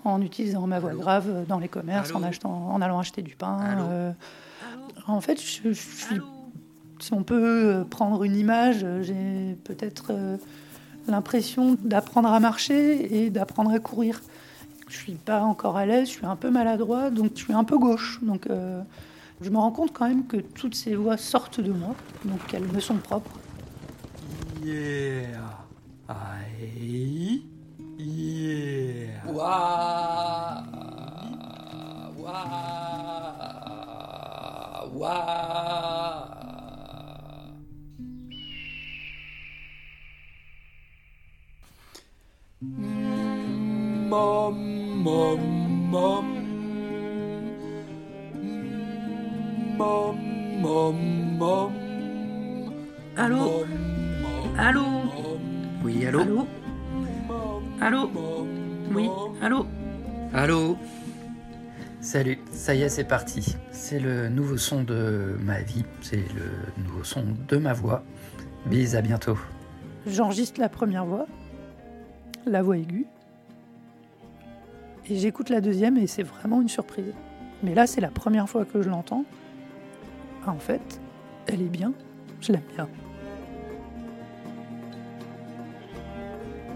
en 0.07 0.22
utilisant 0.22 0.66
ma 0.66 0.79
voix 0.79 0.94
grave 0.94 1.44
dans 1.46 1.59
les 1.59 1.68
commerces, 1.68 2.14
en, 2.14 2.22
achetant, 2.22 2.70
en 2.72 2.81
allant 2.81 2.98
acheter 2.98 3.20
du 3.20 3.37
pain. 3.37 4.14
en 5.07 5.20
fait, 5.20 5.38
je, 5.38 5.74
je, 5.74 5.74
suis, 5.74 6.20
si 7.00 7.12
on 7.12 7.22
peut 7.22 7.85
prendre 7.90 8.24
une 8.24 8.37
image, 8.37 8.87
j'ai 9.03 9.59
peut-être 9.64 10.11
l'impression 11.07 11.76
d'apprendre 11.85 12.33
à 12.33 12.40
marcher 12.40 13.24
et 13.24 13.29
d'apprendre 13.29 13.72
à 13.72 13.79
courir 13.79 14.22
je 14.90 14.96
suis 14.96 15.14
pas 15.14 15.42
encore 15.42 15.76
à 15.76 15.87
l'aise, 15.87 16.09
je 16.09 16.14
suis 16.14 16.26
un 16.26 16.37
peu 16.37 16.50
maladroit, 16.50 17.11
donc 17.11 17.33
je 17.37 17.44
suis 17.44 17.53
un 17.53 17.64
peu 17.64 17.79
gauche. 17.79 18.18
Donc 18.22 18.46
euh, 18.48 18.83
je 19.40 19.50
me 19.50 19.57
rends 19.57 19.70
compte 19.70 19.92
quand 19.92 20.09
même 20.09 20.26
que 20.26 20.37
toutes 20.38 20.74
ces 20.74 20.94
voix 20.94 21.16
sortent 21.16 21.61
de 21.61 21.72
moi, 21.72 21.94
donc 22.24 22.40
elles 22.53 22.66
me 22.66 22.81
sont 22.81 22.96
propres. 22.96 23.38
Yeah. 24.62 25.38
Aïe. 26.09 27.44
Yeah. 27.98 28.61
Waouh. 44.10 44.54
Waouh. 51.40 51.70
Allô 53.16 53.64
Allô 54.58 54.82
Oui, 55.84 56.06
allô 56.06 56.20
Allô 56.20 56.46
Allô 57.80 58.10
Oui, 58.92 59.08
allô 59.40 59.66
Allô 60.34 60.76
Salut, 62.00 62.38
ça 62.50 62.74
y 62.74 62.82
est, 62.82 62.88
c'est 62.88 63.04
parti. 63.04 63.56
C'est 63.72 64.00
le 64.00 64.28
nouveau 64.30 64.56
son 64.56 64.82
de 64.82 65.36
ma 65.40 65.60
vie, 65.60 65.84
c'est 66.00 66.16
le 66.16 66.82
nouveau 66.82 67.04
son 67.04 67.24
de 67.46 67.56
ma 67.58 67.74
voix. 67.74 68.02
Bise, 68.66 68.96
à 68.96 69.02
bientôt. 69.02 69.38
J'enregistre 70.06 70.60
la 70.60 70.70
première 70.70 71.04
voix, 71.04 71.26
la 72.46 72.62
voix 72.62 72.78
aiguë, 72.78 73.06
et 75.08 75.16
j'écoute 75.16 75.48
la 75.48 75.60
deuxième 75.60 75.96
et 75.96 76.06
c'est 76.06 76.22
vraiment 76.22 76.60
une 76.60 76.68
surprise. 76.68 77.14
Mais 77.62 77.74
là, 77.74 77.86
c'est 77.86 78.00
la 78.00 78.10
première 78.10 78.48
fois 78.48 78.64
que 78.64 78.82
je 78.82 78.88
l'entends. 78.88 79.24
Ah, 80.46 80.50
en 80.50 80.58
fait, 80.58 81.00
elle 81.46 81.62
est 81.62 81.68
bien, 81.68 81.92
je 82.40 82.52
l'aime 82.52 82.62
bien. 82.74 82.88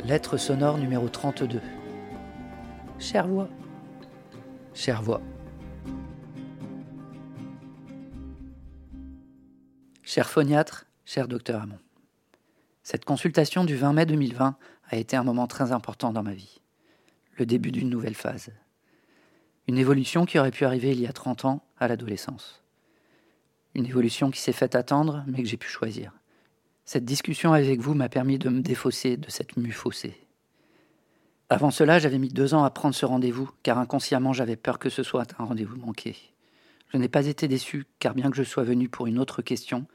Lettre 0.04 0.36
sonore 0.36 0.76
numéro 0.76 1.08
32. 1.08 1.60
Chère 2.98 3.26
voix, 3.26 3.48
Chère 4.74 5.02
voix. 5.02 5.22
Cher 10.02 10.28
phoniatre, 10.28 10.86
cher 11.04 11.28
docteur 11.28 11.62
Hamon. 11.62 11.78
Cette 12.82 13.04
consultation 13.04 13.64
du 13.64 13.76
20 13.76 13.92
mai 13.94 14.06
2020 14.06 14.56
a 14.90 14.96
été 14.96 15.16
un 15.16 15.22
moment 15.22 15.46
très 15.46 15.72
important 15.72 16.12
dans 16.12 16.22
ma 16.22 16.34
vie. 16.34 16.60
Le 17.36 17.46
début 17.46 17.72
d'une 17.72 17.90
nouvelle 17.90 18.14
phase. 18.14 18.50
Une 19.66 19.76
évolution 19.76 20.24
qui 20.24 20.38
aurait 20.38 20.52
pu 20.52 20.64
arriver 20.64 20.92
il 20.92 21.00
y 21.00 21.06
a 21.08 21.12
30 21.12 21.44
ans 21.46 21.64
à 21.78 21.88
l'adolescence. 21.88 22.62
Une 23.74 23.86
évolution 23.86 24.30
qui 24.30 24.40
s'est 24.40 24.52
faite 24.52 24.76
attendre, 24.76 25.24
mais 25.26 25.42
que 25.42 25.48
j'ai 25.48 25.56
pu 25.56 25.68
choisir. 25.68 26.12
Cette 26.84 27.04
discussion 27.04 27.52
avec 27.52 27.80
vous 27.80 27.94
m'a 27.94 28.08
permis 28.08 28.38
de 28.38 28.48
me 28.50 28.60
défausser 28.60 29.16
de 29.16 29.28
cette 29.30 29.56
mue 29.56 29.72
faussée. 29.72 30.16
Avant 31.48 31.72
cela, 31.72 31.98
j'avais 31.98 32.18
mis 32.18 32.28
deux 32.28 32.54
ans 32.54 32.62
à 32.62 32.70
prendre 32.70 32.94
ce 32.94 33.04
rendez-vous, 33.04 33.50
car 33.64 33.78
inconsciemment 33.78 34.32
j'avais 34.32 34.56
peur 34.56 34.78
que 34.78 34.88
ce 34.88 35.02
soit 35.02 35.34
un 35.40 35.44
rendez-vous 35.44 35.76
manqué. 35.76 36.16
Je 36.92 36.98
n'ai 36.98 37.08
pas 37.08 37.26
été 37.26 37.48
déçu, 37.48 37.84
car 37.98 38.14
bien 38.14 38.30
que 38.30 38.36
je 38.36 38.44
sois 38.44 38.62
venu 38.62 38.88
pour 38.88 39.08
une 39.08 39.18
autre 39.18 39.42
question, 39.42 39.86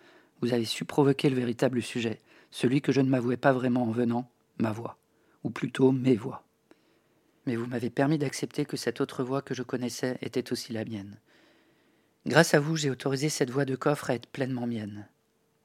vous 0.42 0.54
avez 0.54 0.66
su 0.66 0.84
provoquer 0.84 1.30
le 1.30 1.38
véritable 1.38 1.82
sujet, 1.82 2.20
celui 2.52 2.82
que 2.82 2.92
je 2.92 3.00
ne 3.00 3.10
m'avouais 3.10 3.38
pas 3.38 3.54
vraiment 3.54 3.84
en 3.84 3.92
venant, 3.92 4.30
ma 4.58 4.74
voix, 4.74 4.98
ou 5.46 5.52
plutôt 5.52 5.94
mes 5.94 6.16
voix. 6.16 6.44
Mais 7.50 7.56
vous 7.56 7.66
m'avez 7.66 7.90
permis 7.90 8.20
d'accepter 8.20 8.64
que 8.64 8.78
cette 8.78 9.02
autre 9.02 9.24
voix 9.24 9.42
que 9.42 9.56
je 9.56 9.64
connaissais 9.64 10.20
était 10.22 10.52
aussi 10.52 10.72
la 10.72 10.86
mienne. 10.86 11.18
Grâce 12.28 12.54
à 12.54 12.60
vous, 12.60 12.76
j'ai 12.76 12.92
autorisé 12.92 13.28
cette 13.28 13.50
voix 13.50 13.66
de 13.66 13.76
coffre 13.76 14.12
à 14.12 14.14
être 14.14 14.28
pleinement 14.28 14.68
mienne. 14.68 15.08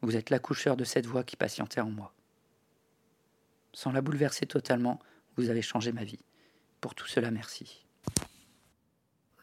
Vous 0.00 0.16
êtes 0.16 0.30
l'accoucheur 0.30 0.78
de 0.78 0.84
cette 0.84 1.04
voix 1.04 1.24
qui 1.24 1.36
patientait 1.36 1.82
en 1.82 1.90
moi. 1.90 2.14
Sans 3.74 3.92
la 3.92 4.00
bouleverser 4.00 4.46
totalement, 4.46 4.98
vous 5.36 5.50
avez 5.50 5.60
changé 5.60 5.92
ma 5.92 6.04
vie. 6.04 6.24
Pour 6.80 6.94
tout 6.94 7.06
cela, 7.06 7.30
merci. 7.30 7.84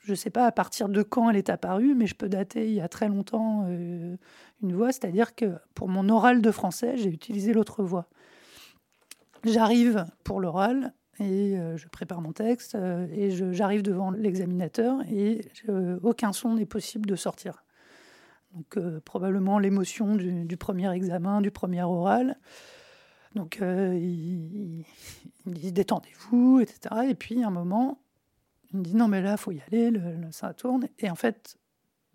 je 0.02 0.10
ne 0.10 0.16
sais 0.16 0.32
pas 0.32 0.48
à 0.48 0.52
partir 0.52 0.90
de 0.90 1.04
quand 1.04 1.30
elle 1.30 1.38
est 1.38 1.52
apparue, 1.52 1.94
mais 1.94 2.08
je 2.08 2.16
peux 2.16 2.28
dater 2.28 2.68
il 2.68 2.74
y 2.74 2.82
a 2.82 2.90
très 2.90 3.08
longtemps 3.08 3.68
euh, 3.70 4.18
une 4.64 4.74
voix, 4.74 4.92
c'est-à-dire 4.92 5.36
que 5.36 5.60
pour 5.76 5.90
mon 5.90 6.10
oral 6.10 6.42
de 6.42 6.50
français, 6.50 6.98
j'ai 6.98 7.10
utilisé 7.10 7.54
l'autre 7.54 7.84
voix. 7.84 8.08
J'arrive 9.44 10.08
pour 10.24 10.40
l'oral 10.42 10.96
et 11.22 11.58
euh, 11.58 11.78
je 11.78 11.88
prépare 11.88 12.22
mon 12.22 12.34
texte 12.34 12.76
euh, 12.76 13.08
et 13.12 13.30
j'arrive 13.54 13.82
devant 13.84 14.12
l'examinateur 14.12 15.00
et 15.10 15.42
euh, 15.70 16.00
aucun 16.04 16.34
son 16.34 16.56
n'est 16.56 16.66
possible 16.66 17.08
de 17.08 17.16
sortir. 17.16 17.64
Donc 18.54 18.78
probablement 19.06 19.60
l'émotion 19.60 20.16
du, 20.16 20.58
premier 20.58 20.92
examen, 20.92 21.40
du 21.40 21.52
premier 21.52 21.84
oral. 21.84 22.38
Donc 23.34 23.62
euh, 23.62 23.96
il, 23.96 24.04
il- 24.82 24.86
il 25.46 25.52
me 25.52 25.56
dit 25.56 25.72
détendez-vous, 25.72 26.60
etc. 26.60 27.06
Et 27.10 27.16
puis 27.16 27.42
à 27.44 27.48
un 27.48 27.52
moment, 27.52 28.02
il 28.74 28.80
me 28.80 28.84
dit 28.84 28.96
non 28.96 29.08
mais 29.08 29.22
là 29.22 29.38
faut 29.38 29.52
y 29.52 29.62
aller, 29.68 29.90
le- 29.92 30.16
le- 30.18 30.32
ça 30.32 30.54
tourne. 30.54 30.90
Et 31.00 31.10
en 31.10 31.16
fait, 31.16 31.58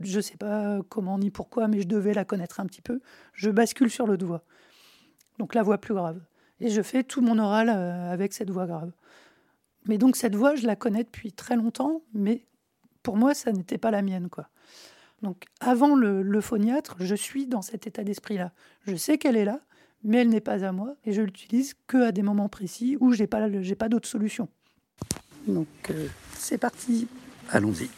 je 0.00 0.20
sais 0.20 0.36
pas 0.36 0.80
comment 0.90 1.18
ni 1.18 1.30
pourquoi, 1.30 1.68
mais 1.68 1.80
je 1.80 1.86
devais 1.88 2.12
la 2.12 2.26
connaître 2.26 2.60
un 2.60 2.66
petit 2.66 2.82
peu. 2.82 3.00
Je 3.32 3.48
bascule 3.50 3.88
sur 3.90 4.06
l'autre 4.06 4.26
voix, 4.26 4.44
donc 5.38 5.54
la 5.54 5.62
voix 5.62 5.78
plus 5.78 5.94
grave. 5.94 6.20
Et 6.60 6.70
je 6.70 6.82
fais 6.82 7.02
tout 7.02 7.20
mon 7.20 7.38
oral 7.38 7.68
euh, 7.68 8.12
avec 8.12 8.32
cette 8.32 8.50
voix 8.50 8.66
grave. 8.66 8.92
Mais 9.86 9.98
donc 9.98 10.16
cette 10.16 10.34
voix, 10.34 10.54
je 10.54 10.66
la 10.66 10.76
connais 10.76 11.04
depuis 11.04 11.32
très 11.32 11.56
longtemps, 11.56 12.02
mais 12.12 12.44
pour 13.02 13.16
moi, 13.16 13.34
ça 13.34 13.52
n'était 13.52 13.78
pas 13.78 13.90
la 13.90 14.02
mienne, 14.02 14.28
quoi. 14.28 14.48
Donc 15.22 15.44
avant 15.60 15.94
le, 15.94 16.22
le 16.22 16.40
phoniatre, 16.40 16.96
je 17.00 17.14
suis 17.14 17.46
dans 17.46 17.62
cet 17.62 17.86
état 17.86 18.04
d'esprit-là. 18.04 18.52
Je 18.86 18.96
sais 18.96 19.16
qu'elle 19.16 19.36
est 19.36 19.44
là, 19.44 19.60
mais 20.02 20.18
elle 20.18 20.28
n'est 20.28 20.40
pas 20.40 20.64
à 20.64 20.72
moi, 20.72 20.94
et 21.04 21.12
je 21.12 21.22
l'utilise 21.22 21.74
que 21.86 21.98
à 21.98 22.12
des 22.12 22.22
moments 22.22 22.48
précis 22.48 22.96
où 23.00 23.12
j'ai 23.12 23.26
pas, 23.26 23.48
pas 23.78 23.88
d'autre 23.88 24.08
solution. 24.08 24.48
Donc 25.46 25.68
euh, 25.90 26.08
c'est 26.34 26.58
parti. 26.58 27.08
Allons-y. 27.50 27.88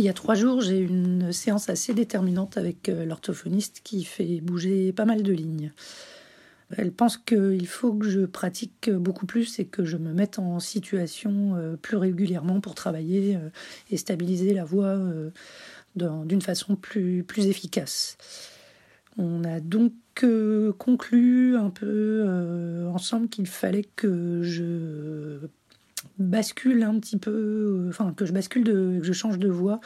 Il 0.00 0.04
y 0.04 0.08
a 0.08 0.14
trois 0.14 0.34
jours, 0.34 0.62
j'ai 0.62 0.78
une 0.78 1.30
séance 1.30 1.68
assez 1.68 1.92
déterminante 1.92 2.56
avec 2.56 2.88
euh, 2.88 3.04
l'orthophoniste 3.04 3.82
qui 3.84 4.04
fait 4.04 4.40
bouger 4.40 4.94
pas 4.94 5.04
mal 5.04 5.22
de 5.22 5.30
lignes. 5.30 5.72
Elle 6.74 6.90
pense 6.90 7.18
qu'il 7.18 7.66
faut 7.66 7.92
que 7.92 8.08
je 8.08 8.20
pratique 8.20 8.90
beaucoup 8.90 9.26
plus 9.26 9.58
et 9.58 9.66
que 9.66 9.84
je 9.84 9.98
me 9.98 10.14
mette 10.14 10.38
en 10.38 10.58
situation 10.58 11.54
euh, 11.56 11.76
plus 11.76 11.98
régulièrement 11.98 12.62
pour 12.62 12.74
travailler 12.74 13.36
euh, 13.36 13.50
et 13.90 13.98
stabiliser 13.98 14.54
la 14.54 14.64
voix 14.64 14.98
d'une 15.96 16.40
façon 16.40 16.76
plus, 16.76 17.22
plus 17.22 17.48
efficace. 17.48 18.16
On 19.18 19.44
a 19.44 19.60
donc 19.60 19.92
conclu 20.78 21.56
un 21.56 21.68
peu 21.68 22.86
ensemble 22.90 23.28
qu'il 23.28 23.46
fallait 23.46 23.88
que 23.96 24.40
je 24.42 25.46
bascule 26.18 26.82
un 26.82 26.98
petit 26.98 27.16
peu, 27.16 27.30
euh, 27.30 27.88
enfin 27.88 28.12
que 28.12 28.24
je 28.24 28.32
bascule, 28.32 28.64
de, 28.64 28.98
que 29.00 29.04
je 29.04 29.12
change 29.12 29.38
de 29.38 29.48
voix 29.48 29.80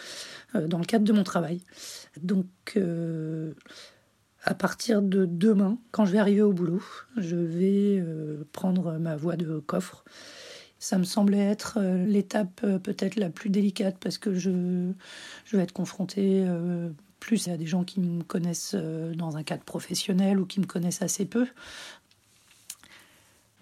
euh, 0.55 0.66
dans 0.66 0.79
le 0.79 0.85
cadre 0.85 1.05
de 1.05 1.12
mon 1.12 1.24
travail. 1.24 1.61
Donc 2.20 2.46
euh, 2.77 3.53
à 4.42 4.55
partir 4.55 5.03
de 5.03 5.24
demain, 5.27 5.79
quand 5.90 6.05
je 6.05 6.12
vais 6.12 6.18
arriver 6.18 6.42
au 6.42 6.53
boulot, 6.53 6.83
je 7.16 7.37
vais 7.37 8.05
prendre 8.53 8.98
ma 8.98 9.16
voix 9.16 9.37
de 9.37 9.59
coffre. 9.59 10.05
Ça 10.79 10.98
me 10.98 11.05
semblait 11.05 11.38
être 11.38 11.79
l'étape 11.81 12.61
peut-être 12.83 13.16
la 13.16 13.31
plus 13.31 13.48
délicate 13.48 13.96
parce 13.98 14.18
que 14.18 14.35
je, 14.35 14.90
je 15.46 15.57
vais 15.57 15.62
être 15.62 15.72
confrontée 15.72 16.46
plus 17.20 17.48
à 17.48 17.57
des 17.57 17.64
gens 17.64 17.85
qui 17.85 18.00
me 18.00 18.22
connaissent 18.22 18.74
dans 18.74 19.38
un 19.38 19.42
cadre 19.44 19.64
professionnel 19.64 20.38
ou 20.38 20.44
qui 20.44 20.61
me 20.61 20.66
connaissent 20.66 21.00
assez 21.00 21.24
peu. 21.24 21.46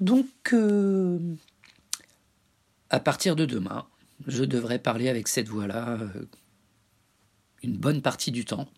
Donc, 0.01 0.53
À 2.93 3.01
partir 3.01 3.37
de 3.37 3.47
demain, 3.47 3.87
je 4.27 4.45
devrais 4.45 4.79
parler 4.79 5.09
avec 5.09 5.27
cette 5.27 5.49
voix-là 5.49 5.97
euh, 5.99 6.29
une 7.63 7.79
bonne 7.79 8.03
partie 8.03 8.31
du 8.31 8.45
temps. 8.45 8.69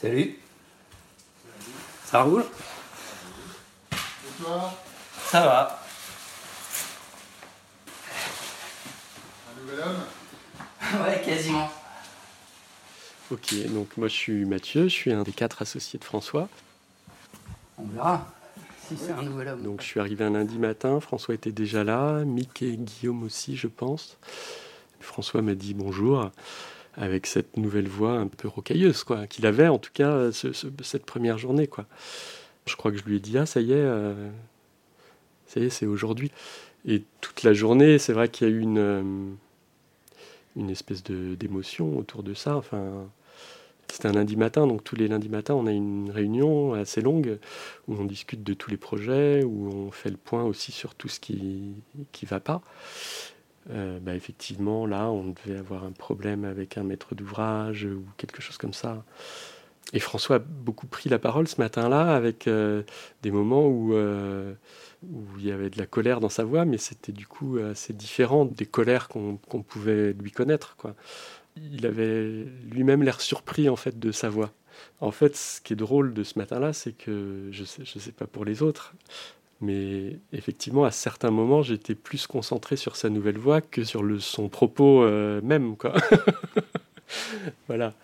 Salut. 0.00 0.38
Ça 2.04 2.22
roule? 2.22 2.44
Et 3.92 4.42
toi 4.44 4.72
Ça 5.26 5.40
va. 5.40 5.84
Un 9.50 9.60
nouvel 9.60 9.80
homme? 9.80 10.02
Ouais, 11.04 11.22
quasiment. 11.24 11.70
Ok, 13.32 13.54
donc 13.72 13.96
moi 13.96 14.08
je 14.08 14.12
suis 14.12 14.44
Mathieu, 14.44 14.84
je 14.84 14.88
suis 14.88 15.10
un 15.12 15.22
des 15.22 15.32
quatre 15.32 15.62
associés 15.62 15.98
de 15.98 16.04
François. 16.04 16.48
On 17.78 17.84
verra 17.86 18.30
si 18.86 18.96
c'est 18.96 19.12
un 19.12 19.22
nouvel 19.22 19.48
homme. 19.48 19.62
Donc 19.62 19.80
je 19.80 19.86
suis 19.86 20.00
arrivé 20.00 20.22
un 20.24 20.30
lundi 20.30 20.58
matin, 20.58 21.00
François 21.00 21.34
était 21.34 21.52
déjà 21.52 21.82
là, 21.82 22.24
Mick 22.24 22.60
et 22.62 22.76
Guillaume 22.76 23.22
aussi 23.22 23.56
je 23.56 23.68
pense. 23.68 24.18
François 25.00 25.40
m'a 25.40 25.54
dit 25.54 25.72
bonjour 25.72 26.30
avec 26.94 27.26
cette 27.26 27.56
nouvelle 27.56 27.88
voix 27.88 28.12
un 28.18 28.26
peu 28.26 28.48
rocailleuse 28.48 29.02
quoi, 29.02 29.26
qu'il 29.26 29.46
avait 29.46 29.68
en 29.68 29.78
tout 29.78 29.90
cas 29.94 30.30
ce- 30.30 30.52
ce- 30.52 30.66
cette 30.82 31.06
première 31.06 31.38
journée 31.38 31.66
quoi. 31.68 31.86
Je 32.66 32.76
crois 32.76 32.92
que 32.92 32.98
je 32.98 33.04
lui 33.04 33.16
ai 33.16 33.20
dit 33.20 33.38
ah 33.38 33.46
ça 33.46 33.62
y 33.62 33.72
est, 33.72 33.76
euh, 33.76 34.28
ça 35.46 35.58
y 35.60 35.64
est 35.64 35.70
c'est 35.70 35.86
aujourd'hui. 35.86 36.30
Et 36.86 37.02
toute 37.22 37.44
la 37.44 37.54
journée 37.54 37.98
c'est 37.98 38.12
vrai 38.12 38.28
qu'il 38.28 38.46
y 38.46 38.50
a 38.50 38.54
eu 38.54 38.60
une, 38.60 38.78
euh, 38.78 39.02
une 40.56 40.68
espèce 40.68 41.02
de- 41.02 41.34
d'émotion 41.34 41.96
autour 41.96 42.22
de 42.22 42.34
ça. 42.34 42.56
Enfin, 42.56 43.06
c'était 43.90 44.08
un 44.08 44.12
lundi 44.12 44.36
matin, 44.36 44.66
donc 44.66 44.84
tous 44.84 44.96
les 44.96 45.08
lundis 45.08 45.28
matins, 45.28 45.54
on 45.54 45.66
a 45.66 45.72
une 45.72 46.10
réunion 46.10 46.74
assez 46.74 47.00
longue 47.00 47.38
où 47.88 47.94
on 47.94 48.04
discute 48.04 48.42
de 48.42 48.54
tous 48.54 48.70
les 48.70 48.76
projets, 48.76 49.44
où 49.44 49.68
on 49.68 49.90
fait 49.90 50.10
le 50.10 50.16
point 50.16 50.44
aussi 50.44 50.72
sur 50.72 50.94
tout 50.94 51.08
ce 51.08 51.20
qui 51.20 51.74
qui 52.12 52.26
va 52.26 52.40
pas. 52.40 52.62
bah, 53.68 54.14
effectivement, 54.14 54.86
là, 54.86 55.10
on 55.10 55.34
devait 55.44 55.58
avoir 55.58 55.84
un 55.84 55.92
problème 55.92 56.44
avec 56.44 56.78
un 56.78 56.84
maître 56.84 57.14
d'ouvrage 57.14 57.84
ou 57.84 58.04
quelque 58.16 58.40
chose 58.42 58.56
comme 58.58 58.72
ça. 58.72 59.04
Et 59.92 60.00
François 60.00 60.36
a 60.36 60.38
beaucoup 60.38 60.86
pris 60.86 61.10
la 61.10 61.18
parole 61.18 61.46
ce 61.48 61.60
matin-là 61.60 62.14
avec 62.14 62.48
des 62.48 63.30
moments 63.30 63.66
où, 63.66 63.94
où 63.94 65.24
il 65.38 65.44
y 65.44 65.52
avait 65.52 65.70
de 65.70 65.78
la 65.78 65.86
colère 65.86 66.20
dans 66.20 66.28
sa 66.28 66.44
voix, 66.44 66.64
mais 66.64 66.78
c'était 66.78 67.12
du 67.12 67.26
coup 67.26 67.58
assez 67.58 67.92
différent 67.92 68.44
des 68.46 68.66
colères 68.66 69.08
qu'on 69.08 69.62
pouvait 69.62 70.12
lui 70.14 70.30
connaître. 70.30 70.76
Quoi. 70.76 70.94
Il 71.56 71.86
avait 71.86 72.46
lui-même 72.70 73.02
l'air 73.02 73.20
surpris 73.20 73.68
en 73.68 73.76
fait 73.76 73.98
de 73.98 74.12
sa 74.12 74.28
voix. 74.28 74.52
En 75.00 75.10
fait, 75.10 75.36
ce 75.36 75.60
qui 75.60 75.74
est 75.74 75.76
drôle 75.76 76.14
de 76.14 76.24
ce 76.24 76.38
matin-là, 76.38 76.72
c'est 76.72 76.92
que 76.92 77.48
je 77.50 77.64
sais, 77.64 77.84
je 77.84 77.98
sais 77.98 78.12
pas 78.12 78.26
pour 78.26 78.44
les 78.44 78.62
autres, 78.62 78.94
mais 79.60 80.18
effectivement, 80.32 80.84
à 80.84 80.90
certains 80.90 81.30
moments, 81.30 81.62
j'étais 81.62 81.94
plus 81.94 82.26
concentré 82.26 82.76
sur 82.76 82.96
sa 82.96 83.10
nouvelle 83.10 83.38
voix 83.38 83.60
que 83.60 83.84
sur 83.84 84.02
son 84.20 84.48
propos 84.48 85.04
euh, 85.04 85.40
même, 85.42 85.76
voilà. 87.68 87.94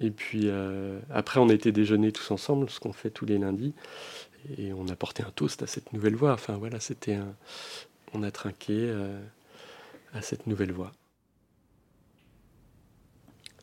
Et 0.00 0.10
puis 0.10 0.44
euh, 0.44 0.98
après, 1.10 1.38
on 1.38 1.50
été 1.50 1.72
déjeuner 1.72 2.12
tous 2.12 2.30
ensemble, 2.30 2.70
ce 2.70 2.80
qu'on 2.80 2.94
fait 2.94 3.10
tous 3.10 3.26
les 3.26 3.36
lundis, 3.36 3.74
et 4.56 4.72
on 4.72 4.88
a 4.88 4.96
porté 4.96 5.22
un 5.22 5.30
toast 5.30 5.62
à 5.62 5.66
cette 5.66 5.92
nouvelle 5.92 6.16
voix. 6.16 6.32
Enfin 6.32 6.56
voilà, 6.56 6.80
c'était 6.80 7.14
un, 7.14 7.34
on 8.14 8.22
a 8.22 8.30
trinqué 8.30 8.72
euh, 8.72 9.20
à 10.14 10.22
cette 10.22 10.46
nouvelle 10.46 10.72
voix. 10.72 10.92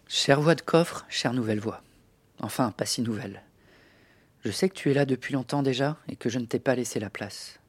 Chère 0.10 0.40
voix 0.40 0.56
de 0.56 0.62
coffre, 0.62 1.06
chère 1.10 1.34
nouvelle 1.34 1.60
voix. 1.60 1.84
Enfin, 2.40 2.72
pas 2.72 2.86
si 2.86 3.02
nouvelle. 3.02 3.44
Je 4.46 4.52
sais 4.52 4.70
que 4.70 4.74
tu 4.74 4.90
es 4.90 4.94
là 4.94 5.06
depuis 5.06 5.34
longtemps 5.34 5.64
déjà 5.64 5.98
et 6.08 6.16
que 6.16 6.30
je 6.30 6.40
ne 6.40 6.46
t'ai 6.46 6.60
pas 6.60 6.76
laissé 6.76 7.02
la 7.02 7.10
place. 7.10 7.60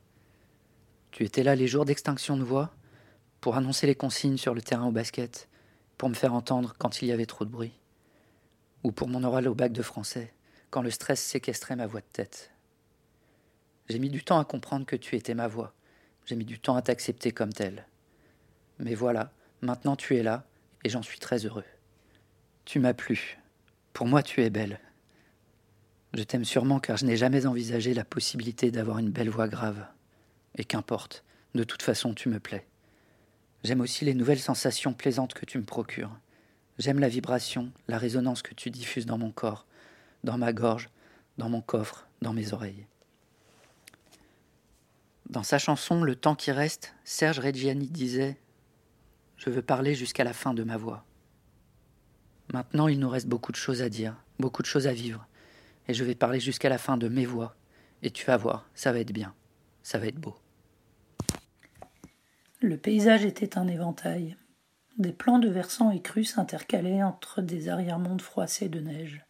Tu 1.10 1.24
étais 1.24 1.42
là 1.42 1.56
les 1.56 1.66
jours 1.66 1.84
d'extinction 1.84 2.36
de 2.36 2.44
voix 2.44 2.72
pour 3.40 3.56
annoncer 3.56 3.88
les 3.88 3.96
consignes 3.96 4.36
sur 4.36 4.54
le 4.54 4.62
terrain 4.62 4.86
au 4.86 4.92
basket, 4.92 5.48
pour 5.96 6.08
me 6.08 6.14
faire 6.14 6.32
entendre 6.32 6.76
quand 6.78 7.02
il 7.02 7.08
y 7.08 7.12
avait 7.12 7.26
trop 7.26 7.44
de 7.44 7.50
bruit, 7.50 7.72
ou 8.84 8.92
pour 8.92 9.08
mon 9.08 9.24
oral 9.24 9.48
au 9.48 9.54
bac 9.56 9.72
de 9.72 9.82
français, 9.82 10.32
quand 10.70 10.82
le 10.82 10.90
stress 10.92 11.20
séquestrait 11.20 11.74
ma 11.74 11.88
voix 11.88 12.00
de 12.02 12.06
tête. 12.12 12.52
J'ai 13.88 13.98
mis 13.98 14.10
du 14.10 14.22
temps 14.22 14.38
à 14.38 14.44
comprendre 14.44 14.86
que 14.86 14.96
tu 14.96 15.16
étais 15.16 15.34
ma 15.34 15.48
voix, 15.48 15.74
j'ai 16.24 16.36
mis 16.36 16.44
du 16.44 16.60
temps 16.60 16.76
à 16.76 16.82
t'accepter 16.82 17.32
comme 17.32 17.52
telle. 17.52 17.84
Mais 18.78 18.94
voilà, 18.94 19.32
maintenant 19.60 19.96
tu 19.96 20.16
es 20.16 20.22
là, 20.22 20.46
et 20.84 20.88
j'en 20.88 21.02
suis 21.02 21.18
très 21.18 21.44
heureux. 21.44 21.64
Tu 22.68 22.80
m'as 22.80 22.92
plu, 22.92 23.38
pour 23.94 24.06
moi, 24.06 24.22
tu 24.22 24.42
es 24.42 24.50
belle. 24.50 24.78
Je 26.12 26.22
t'aime 26.22 26.44
sûrement 26.44 26.80
car 26.80 26.98
je 26.98 27.06
n'ai 27.06 27.16
jamais 27.16 27.46
envisagé 27.46 27.94
la 27.94 28.04
possibilité 28.04 28.70
d'avoir 28.70 28.98
une 28.98 29.08
belle 29.08 29.30
voix 29.30 29.48
grave. 29.48 29.86
Et 30.54 30.64
qu'importe, 30.64 31.24
de 31.54 31.64
toute 31.64 31.80
façon, 31.80 32.12
tu 32.12 32.28
me 32.28 32.40
plais. 32.40 32.66
J'aime 33.64 33.80
aussi 33.80 34.04
les 34.04 34.12
nouvelles 34.12 34.38
sensations 34.38 34.92
plaisantes 34.92 35.32
que 35.32 35.46
tu 35.46 35.56
me 35.56 35.64
procures. 35.64 36.14
J'aime 36.78 36.98
la 36.98 37.08
vibration, 37.08 37.72
la 37.88 37.96
résonance 37.96 38.42
que 38.42 38.52
tu 38.52 38.68
diffuses 38.68 39.06
dans 39.06 39.16
mon 39.16 39.30
corps, 39.30 39.64
dans 40.22 40.36
ma 40.36 40.52
gorge, 40.52 40.90
dans 41.38 41.48
mon 41.48 41.62
coffre, 41.62 42.06
dans 42.20 42.34
mes 42.34 42.52
oreilles. 42.52 42.84
Dans 45.30 45.42
sa 45.42 45.56
chanson 45.58 46.02
Le 46.04 46.16
temps 46.16 46.34
qui 46.34 46.52
reste, 46.52 46.94
Serge 47.02 47.38
Reggiani 47.38 47.88
disait 47.88 48.36
Je 49.38 49.48
veux 49.48 49.62
parler 49.62 49.94
jusqu'à 49.94 50.24
la 50.24 50.34
fin 50.34 50.52
de 50.52 50.64
ma 50.64 50.76
voix. 50.76 51.06
Maintenant, 52.52 52.88
il 52.88 52.98
nous 52.98 53.10
reste 53.10 53.28
beaucoup 53.28 53.52
de 53.52 53.56
choses 53.56 53.82
à 53.82 53.88
dire, 53.88 54.16
beaucoup 54.38 54.62
de 54.62 54.66
choses 54.66 54.86
à 54.86 54.92
vivre. 54.92 55.26
Et 55.86 55.94
je 55.94 56.04
vais 56.04 56.14
parler 56.14 56.40
jusqu'à 56.40 56.68
la 56.68 56.78
fin 56.78 56.96
de 56.96 57.08
mes 57.08 57.26
voix. 57.26 57.56
Et 58.02 58.10
tu 58.10 58.24
vas 58.24 58.36
voir, 58.36 58.68
ça 58.74 58.92
va 58.92 59.00
être 59.00 59.12
bien. 59.12 59.34
Ça 59.82 59.98
va 59.98 60.06
être 60.06 60.20
beau. 60.20 60.36
Le 62.60 62.76
paysage 62.76 63.24
était 63.24 63.58
un 63.58 63.68
éventail. 63.68 64.36
Des 64.98 65.12
plans 65.12 65.38
de 65.38 65.48
versants 65.48 65.92
écrus 65.92 66.34
s'intercalaient 66.34 67.02
entre 67.02 67.40
des 67.40 67.68
arrière-mondes 67.68 68.22
froissés 68.22 68.68
de 68.68 68.80
neige. 68.80 69.24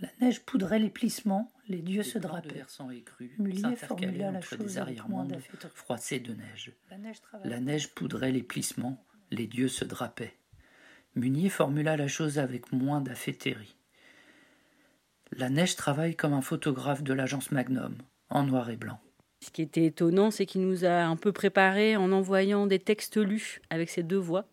La 0.00 0.08
neige 0.20 0.40
poudrait 0.40 0.78
les 0.78 0.88
plissements, 0.88 1.52
les 1.68 1.82
dieux 1.82 2.02
se 2.02 2.18
drapaient. 2.18 2.64
Froissés 5.74 6.20
de 6.20 6.32
neige. 6.32 6.72
La 7.44 7.60
neige 7.60 7.94
poudrait 7.94 8.32
les 8.32 8.42
plissements, 8.42 9.04
les 9.30 9.46
dieux 9.46 9.68
se 9.68 9.84
drapaient. 9.84 10.39
Munier 11.16 11.48
formula 11.48 11.96
la 11.96 12.06
chose 12.06 12.38
avec 12.38 12.72
moins 12.72 13.00
d'affétérie. 13.00 13.74
La 15.32 15.50
neige 15.50 15.74
travaille 15.74 16.14
comme 16.14 16.32
un 16.32 16.40
photographe 16.40 17.02
de 17.02 17.12
l'agence 17.12 17.50
Magnum, 17.50 17.96
en 18.28 18.44
noir 18.44 18.70
et 18.70 18.76
blanc. 18.76 19.00
Ce 19.44 19.50
qui 19.50 19.62
était 19.62 19.86
étonnant, 19.86 20.30
c'est 20.30 20.46
qu'il 20.46 20.60
nous 20.60 20.84
a 20.84 21.02
un 21.04 21.16
peu 21.16 21.32
préparé 21.32 21.96
en 21.96 22.12
envoyant 22.12 22.66
des 22.66 22.78
textes 22.78 23.16
lus 23.16 23.60
avec 23.70 23.90
ses 23.90 24.04
deux 24.04 24.18
voix. 24.18 24.46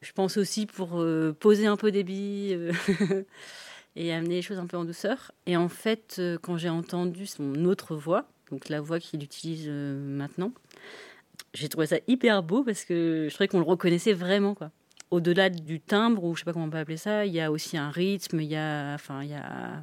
Je 0.00 0.12
pense 0.12 0.38
aussi 0.38 0.64
pour 0.64 1.00
euh, 1.00 1.36
poser 1.38 1.66
un 1.66 1.76
peu 1.76 1.90
des 1.90 2.04
billes 2.04 2.54
euh, 2.54 2.72
et 3.96 4.14
amener 4.14 4.36
les 4.36 4.42
choses 4.42 4.58
un 4.58 4.66
peu 4.66 4.78
en 4.78 4.84
douceur. 4.86 5.32
Et 5.44 5.58
en 5.58 5.68
fait, 5.68 6.16
euh, 6.18 6.38
quand 6.40 6.56
j'ai 6.56 6.70
entendu 6.70 7.26
son 7.26 7.66
autre 7.66 7.96
voix, 7.96 8.26
donc 8.50 8.70
la 8.70 8.80
voix 8.80 8.98
qu'il 8.98 9.22
utilise 9.22 9.68
maintenant, 9.68 10.52
j'ai 11.52 11.68
trouvé 11.68 11.86
ça 11.86 11.96
hyper 12.06 12.42
beau 12.42 12.64
parce 12.64 12.84
que 12.84 13.26
je 13.28 13.34
trouvais 13.34 13.48
qu'on 13.48 13.58
le 13.58 13.64
reconnaissait 13.64 14.14
vraiment. 14.14 14.54
quoi 14.54 14.70
au-delà 15.10 15.50
du 15.50 15.80
timbre, 15.80 16.24
ou 16.24 16.34
je 16.34 16.40
sais 16.40 16.44
pas 16.44 16.52
comment 16.52 16.66
on 16.66 16.70
peut 16.70 16.78
appeler 16.78 16.96
ça, 16.96 17.26
il 17.26 17.32
y 17.32 17.40
a 17.40 17.50
aussi 17.50 17.76
un 17.76 17.90
rythme, 17.90 18.40
il 18.40 18.48
y 18.48 18.56
a, 18.56 18.94
enfin, 18.94 19.22
il 19.22 19.30
y 19.30 19.34
a, 19.34 19.82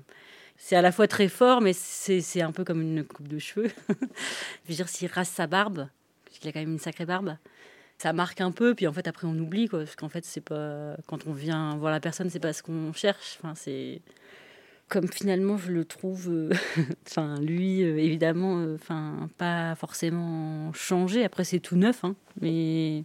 c'est 0.58 0.76
à 0.76 0.82
la 0.82 0.92
fois 0.92 1.08
très 1.08 1.28
fort, 1.28 1.62
mais 1.62 1.74
c'est 1.74 2.42
un 2.42 2.52
peu 2.52 2.64
comme 2.64 2.82
une 2.82 3.04
coupe 3.04 3.28
de 3.28 3.40
cheveux. 3.40 3.70
je 3.90 4.70
veux 4.70 4.76
dire, 4.76 4.90
s'il 4.90 5.10
rase 5.10 5.30
sa 5.30 5.48
barbe, 5.48 5.88
parce 6.26 6.40
qu'il 6.40 6.50
a 6.50 6.54
quand 6.54 6.60
même 6.60 6.72
une 6.72 6.80
sacrée 6.80 7.06
barbe, 7.06 7.38
ça 7.98 8.14
marque 8.14 8.42
un 8.42 8.52
peu, 8.52 8.76
puis 8.76 8.88
en 8.88 8.94
fait 8.94 9.08
après 9.08 9.28
on 9.28 9.38
oublie 9.38 9.68
quoi, 9.68 9.80
parce 9.80 9.96
qu'en 9.96 10.10
fait 10.10 10.24
c'est 10.24 10.42
pas, 10.42 10.96
quand 11.08 11.26
on 11.28 11.34
vient 11.34 11.76
voir 11.78 11.92
la 11.92 12.00
personne, 12.00 12.30
c'est 12.30 12.40
pas 12.40 12.54
ce 12.54 12.62
qu'on 12.62 12.94
cherche. 12.94 13.38
Enfin 13.40 13.56
c'est 13.56 14.02
comme 14.88 15.08
finalement 15.08 15.58
je 15.58 15.72
le 15.72 15.84
trouve, 15.84 16.30
euh, 16.30 16.50
lui 17.42 17.84
euh, 17.84 17.98
évidemment, 17.98 18.60
euh, 18.60 18.78
pas 19.38 19.76
forcément 19.76 20.72
changé. 20.74 21.24
Après 21.24 21.44
c'est 21.44 21.60
tout 21.60 21.76
neuf, 21.76 22.04
hein, 22.04 22.16
mais 22.40 23.04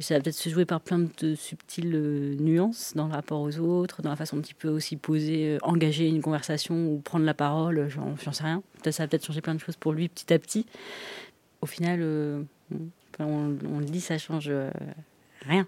ça 0.00 0.14
va 0.14 0.20
peut-être 0.20 0.34
se 0.34 0.48
jouer 0.48 0.64
par 0.64 0.80
plein 0.80 0.98
de 0.98 1.34
subtiles 1.34 1.94
euh, 1.94 2.34
nuances 2.40 2.94
dans 2.96 3.06
le 3.06 3.12
rapport 3.12 3.40
aux 3.40 3.58
autres, 3.58 4.02
dans 4.02 4.10
la 4.10 4.16
façon 4.16 4.36
dont 4.36 4.42
il 4.42 4.54
peut 4.54 4.68
aussi 4.68 4.96
poser, 4.96 5.54
euh, 5.54 5.58
engager 5.62 6.08
une 6.08 6.20
conversation 6.20 6.88
ou 6.88 6.98
prendre 6.98 7.24
la 7.24 7.34
parole, 7.34 7.88
j'en 7.88 8.16
sais 8.32 8.42
rien. 8.42 8.62
Ça 8.84 9.04
va 9.04 9.08
peut-être 9.08 9.24
changer 9.24 9.40
plein 9.40 9.54
de 9.54 9.60
choses 9.60 9.76
pour 9.76 9.92
lui 9.92 10.08
petit 10.08 10.32
à 10.32 10.38
petit. 10.38 10.66
Au 11.60 11.66
final, 11.66 12.00
euh, 12.02 12.42
on, 13.20 13.78
le 13.78 13.84
dit, 13.84 14.00
ça 14.00 14.18
change 14.18 14.50
rien. 15.42 15.66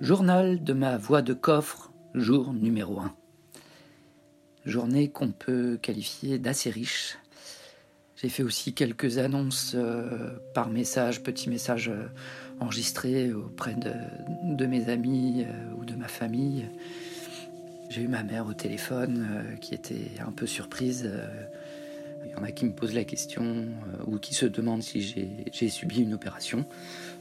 Journal 0.00 0.64
de 0.64 0.72
ma 0.72 0.98
voix 0.98 1.22
de 1.22 1.32
coffre, 1.32 1.92
jour 2.14 2.52
numéro 2.52 2.98
1 2.98 3.14
journée 4.64 5.08
qu'on 5.08 5.32
peut 5.32 5.78
qualifier 5.80 6.38
d'assez 6.38 6.70
riche. 6.70 7.18
J'ai 8.16 8.28
fait 8.28 8.44
aussi 8.44 8.72
quelques 8.72 9.18
annonces 9.18 9.72
euh, 9.74 10.30
par 10.54 10.70
message, 10.70 11.24
petits 11.24 11.50
messages 11.50 11.88
euh, 11.88 12.06
enregistrés 12.60 13.32
auprès 13.32 13.74
de, 13.74 14.66
mes 14.66 14.88
amis 14.90 15.44
euh, 15.44 15.74
ou 15.76 15.84
de 15.84 15.96
ma 15.96 16.06
famille. 16.06 16.68
J'ai 17.90 18.02
eu 18.02 18.08
ma 18.08 18.22
mère 18.22 18.46
au 18.46 18.54
téléphone 18.54 19.44
qui 19.60 19.74
était 19.74 20.12
un 20.26 20.30
peu 20.30 20.46
surprise. 20.46 21.10
Il 22.24 22.30
y 22.30 22.34
en 22.36 22.42
a 22.42 22.50
qui 22.50 22.64
me 22.64 22.72
posent 22.72 22.94
la 22.94 23.04
question 23.04 23.66
ou 24.06 24.16
qui 24.16 24.34
se 24.34 24.46
demandent 24.46 24.82
si 24.82 25.02
j'ai 25.52 25.68
subi 25.68 26.00
une 26.00 26.14
opération. 26.14 26.64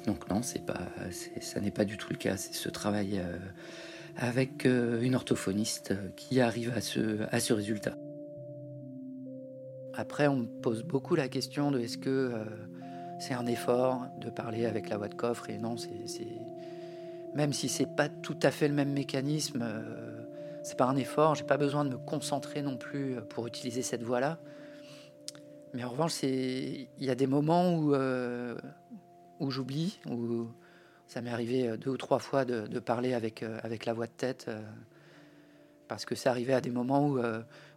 Donc 0.06 0.30
non, 0.30 0.42
c'est 0.42 0.66
pas, 0.66 0.80
ça 1.42 1.60
n'est 1.60 1.72
pas 1.72 1.84
du 1.84 1.98
tout 1.98 2.08
le 2.12 2.18
cas. 2.18 2.38
C'est 2.38 2.54
ce 2.54 2.70
travail 2.70 3.22
avec 4.18 4.66
euh, 4.66 5.02
une 5.02 5.16
orthophoniste 5.16 5.94
qui 6.16 6.42
arrive 6.42 6.74
à 6.76 6.82
ce, 6.82 7.24
à 7.32 7.40
ce 7.40 7.54
résultat. 7.54 7.96
Après, 9.94 10.28
on 10.28 10.38
me 10.38 10.46
pose 10.46 10.84
beaucoup 10.84 11.16
la 11.16 11.28
question 11.28 11.72
de 11.72 11.80
est-ce 11.80 11.98
que 11.98 12.10
euh, 12.10 12.46
c'est 13.20 13.34
un 13.34 13.46
effort 13.46 14.06
de 14.20 14.30
parler 14.30 14.66
avec 14.66 14.90
la 14.90 14.98
voix 14.98 15.08
de 15.08 15.16
coffre 15.16 15.50
et 15.50 15.58
non, 15.58 15.76
c'est 15.78 16.28
même 17.34 17.54
si 17.54 17.70
c'est 17.70 17.88
pas 17.96 18.10
tout 18.10 18.38
à 18.44 18.52
fait 18.52 18.68
le 18.68 18.74
même 18.74 18.92
mécanisme, 18.92 19.62
euh, 19.64 20.26
c'est 20.64 20.78
pas 20.78 20.86
un 20.86 20.98
effort. 20.98 21.36
J'ai 21.36 21.46
pas 21.46 21.58
besoin 21.58 21.86
de 21.86 21.92
me 21.92 21.98
concentrer 21.98 22.62
non 22.62 22.78
plus 22.78 23.16
pour 23.30 23.48
utiliser 23.48 23.82
cette 23.82 24.04
voix-là. 24.04 24.38
Mais 25.74 25.84
en 25.86 25.90
revanche, 25.90 26.22
il 26.24 26.88
y 27.00 27.10
a 27.10 27.16
des 27.16 27.28
moments 27.28 27.74
où, 27.74 27.96
où 29.40 29.50
j'oublie, 29.50 29.98
où 30.10 30.50
ça 31.12 31.22
m'est 31.22 31.30
arrivé 31.30 31.68
euh, 31.68 31.76
deux 31.76 31.90
ou 31.90 31.98
trois 31.98 32.20
fois 32.20 32.46
de, 32.46 32.80
parler 32.80 33.14
avec, 33.14 33.44
euh, 33.44 33.60
avec 33.64 33.86
la 33.86 33.92
voix 33.92 34.08
de 34.08 34.14
tête, 34.14 34.46
euh, 34.48 34.62
parce 35.90 36.06
que 36.06 36.16
ça 36.16 36.30
arrivait 36.30 36.54
à 36.54 36.62
des 36.62 36.70
moments 36.70 37.06
où, 37.06 37.20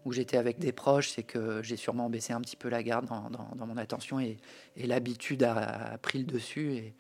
où 0.05 0.13
j'étais 0.13 0.37
avec 0.37 0.61
des 0.61 0.71
proches, 0.71 1.11
c'est 1.11 1.25
que 1.25 1.61
j'ai 1.65 1.77
sûrement 1.77 2.09
baissé 2.09 2.33
un 2.33 2.41
petit 2.41 2.55
peu 2.55 2.69
la 2.69 2.85
garde 2.85 3.07
dans, 3.07 3.29
dans, 3.29 3.67
mon 3.67 3.77
attention 3.77 4.21
et, 4.21 4.37
l'habitude 4.77 5.43
a, 5.43 5.99
pris 6.01 6.21
le 6.21 6.25
dessus. 6.25 6.75
Et 6.75 6.95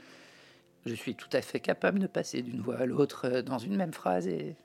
je 0.86 0.92
suis 0.92 1.14
tout 1.14 1.28
à 1.32 1.40
fait 1.40 1.60
capable 1.60 2.00
de 2.00 2.08
passer 2.08 2.42
d'une 2.42 2.60
voix 2.60 2.78
à 2.78 2.86
l'autre 2.86 3.42
dans 3.42 3.58
une 3.58 3.76
même 3.76 3.92
phrase. 3.92 4.26
Et 4.26 4.56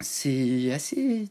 c'est 0.00 0.72
assez 0.72 1.28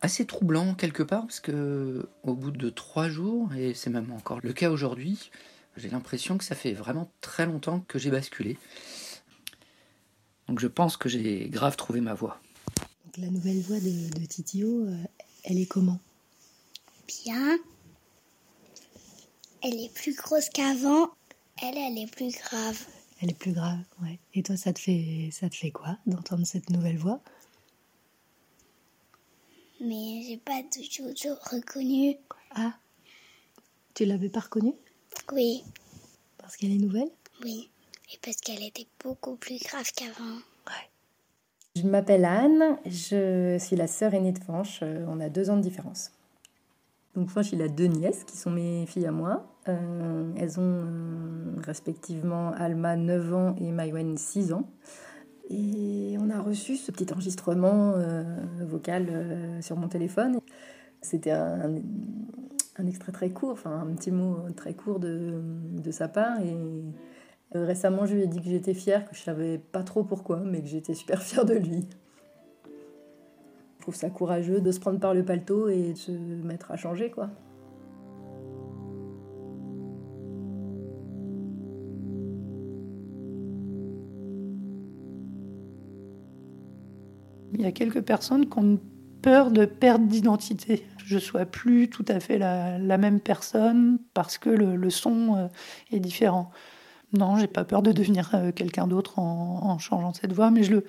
assez 0.00 0.24
troublant 0.24 0.72
quelque 0.72 1.02
part 1.02 1.26
parce 1.26 1.40
que 1.40 2.08
au 2.22 2.32
bout 2.32 2.52
de 2.52 2.70
trois 2.70 3.10
jours, 3.10 3.52
et 3.52 3.74
c'est 3.74 3.90
même 3.90 4.12
encore 4.12 4.40
le 4.42 4.54
cas 4.54 4.70
aujourd'hui, 4.70 5.30
j'ai 5.76 5.90
l'impression 5.90 6.38
que 6.38 6.44
ça 6.44 6.54
fait 6.54 6.72
vraiment 6.72 7.10
très 7.20 7.44
longtemps 7.44 7.80
que 7.86 7.98
j'ai 7.98 8.10
basculé. 8.10 8.56
Donc 10.50 10.58
je 10.58 10.66
pense 10.66 10.96
que 10.96 11.08
j'ai 11.08 11.48
grave 11.48 11.76
trouvé 11.76 12.00
ma 12.00 12.12
voie. 12.12 12.40
Donc 13.04 13.18
la 13.18 13.28
nouvelle 13.28 13.60
voix 13.60 13.78
de, 13.78 14.18
de 14.18 14.26
Titio, 14.26 14.84
euh, 14.84 14.96
elle 15.44 15.60
est 15.60 15.66
comment? 15.66 16.00
Bien. 17.06 17.56
Elle 19.62 19.74
est 19.74 19.94
plus 19.94 20.16
grosse 20.16 20.48
qu'avant. 20.48 21.08
Elle, 21.62 21.76
elle 21.76 21.98
est 21.98 22.10
plus 22.10 22.36
grave. 22.36 22.84
Elle 23.20 23.30
est 23.30 23.38
plus 23.38 23.52
grave, 23.52 23.78
ouais. 24.02 24.18
Et 24.34 24.42
toi, 24.42 24.56
ça 24.56 24.72
te 24.72 24.80
fait, 24.80 25.28
ça 25.30 25.48
te 25.48 25.54
fait 25.54 25.70
quoi 25.70 25.98
d'entendre 26.04 26.44
cette 26.44 26.68
nouvelle 26.70 26.98
voix? 26.98 27.20
Mais 29.80 30.24
j'ai 30.26 30.38
pas 30.38 30.64
toujours 30.64 31.38
reconnu. 31.48 32.16
Ah, 32.56 32.76
tu 33.94 34.04
l'avais 34.04 34.30
pas 34.30 34.40
reconnue? 34.40 34.74
Oui. 35.30 35.62
Parce 36.38 36.56
qu'elle 36.56 36.72
est 36.72 36.78
nouvelle? 36.78 37.10
Oui. 37.44 37.70
Et 38.12 38.18
parce 38.24 38.36
qu'elle 38.38 38.62
était 38.64 38.88
beaucoup 39.04 39.36
plus 39.36 39.58
grave 39.62 39.88
qu'avant. 39.94 40.40
Je 41.76 41.82
m'appelle 41.82 42.24
Anne, 42.24 42.76
je 42.84 43.56
suis 43.60 43.76
la 43.76 43.86
sœur 43.86 44.12
aînée 44.14 44.32
de 44.32 44.40
Fanche, 44.40 44.80
euh, 44.82 45.04
on 45.08 45.20
a 45.20 45.28
deux 45.28 45.50
ans 45.50 45.56
de 45.56 45.62
différence. 45.62 46.10
Donc 47.14 47.30
Fanche, 47.30 47.52
il 47.52 47.62
a 47.62 47.68
deux 47.68 47.86
nièces 47.86 48.24
qui 48.24 48.36
sont 48.36 48.50
mes 48.50 48.86
filles 48.86 49.06
à 49.06 49.12
moi. 49.12 49.46
Euh, 49.68 50.32
elles 50.36 50.58
ont 50.58 50.84
euh, 50.84 51.54
respectivement 51.58 52.50
Alma 52.52 52.96
9 52.96 53.34
ans 53.34 53.54
et 53.60 53.70
Maïwen 53.70 54.16
6 54.16 54.52
ans. 54.52 54.68
Et 55.48 56.16
on 56.20 56.28
a 56.30 56.40
reçu 56.40 56.76
ce 56.76 56.90
petit 56.90 57.12
enregistrement 57.12 57.94
vocal 58.60 59.58
sur 59.60 59.76
mon 59.76 59.88
téléphone. 59.88 60.38
C'était 61.02 61.32
un, 61.32 61.74
un, 62.76 62.86
extrait 62.86 63.10
très 63.10 63.30
court, 63.30 63.50
enfin 63.50 63.80
un 63.80 63.92
petit 63.96 64.12
mot 64.12 64.36
très 64.56 64.74
court 64.74 65.00
de, 65.00 65.40
de 65.72 65.90
sa 65.90 66.06
part. 66.06 66.40
Et 66.40 66.56
récemment, 67.52 68.06
je 68.06 68.14
lui 68.14 68.22
ai 68.22 68.26
dit 68.26 68.40
que 68.40 68.48
j'étais 68.48 68.74
fière, 68.74 69.08
que 69.08 69.16
je 69.16 69.20
savais 69.20 69.58
pas 69.58 69.82
trop 69.82 70.04
pourquoi, 70.04 70.40
mais 70.40 70.60
que 70.60 70.68
j'étais 70.68 70.94
super 70.94 71.22
fière 71.22 71.44
de 71.44 71.54
lui. 71.54 71.86
Je 73.78 73.82
trouve 73.82 73.94
ça 73.94 74.10
courageux 74.10 74.60
de 74.60 74.72
se 74.72 74.78
prendre 74.78 75.00
par 75.00 75.14
le 75.14 75.24
paletot 75.24 75.68
et 75.68 75.92
de 75.92 75.98
se 75.98 76.12
mettre 76.12 76.70
à 76.70 76.76
changer, 76.76 77.10
quoi. 77.10 77.30
Il 87.52 87.62
y 87.62 87.66
a 87.66 87.72
quelques 87.72 88.02
personnes 88.02 88.48
qui 88.48 88.58
ont 88.58 88.78
peur 89.22 89.50
de 89.50 89.64
perte 89.64 90.06
d'identité. 90.06 90.86
Je 91.04 91.16
ne 91.16 91.20
sois 91.20 91.44
plus 91.44 91.90
tout 91.90 92.04
à 92.08 92.20
fait 92.20 92.38
la, 92.38 92.78
la 92.78 92.96
même 92.96 93.20
personne 93.20 93.98
parce 94.14 94.38
que 94.38 94.48
le, 94.48 94.76
le 94.76 94.90
son 94.90 95.36
euh, 95.36 95.48
est 95.90 96.00
différent. 96.00 96.50
Non, 97.12 97.36
j'ai 97.36 97.48
pas 97.48 97.64
peur 97.64 97.82
de 97.82 97.92
devenir 97.92 98.30
euh, 98.34 98.52
quelqu'un 98.52 98.86
d'autre 98.86 99.18
en, 99.18 99.78
changeant 99.78 100.12
cette 100.12 100.32
voix, 100.32 100.50
mais 100.50 100.62
je 100.62 100.72
le. 100.72 100.84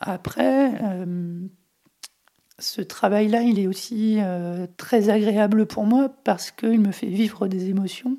Après, 0.00 0.82
euh, 0.82 1.40
ce 2.58 2.80
travail-là, 2.80 3.42
il 3.42 3.58
est 3.58 3.66
aussi 3.66 4.16
euh, 4.20 4.66
très 4.76 5.10
agréable 5.10 5.66
pour 5.66 5.84
moi 5.84 6.08
parce 6.24 6.50
qu'il 6.50 6.80
me 6.80 6.92
fait 6.92 7.06
vivre 7.06 7.48
des 7.48 7.68
émotions 7.68 8.18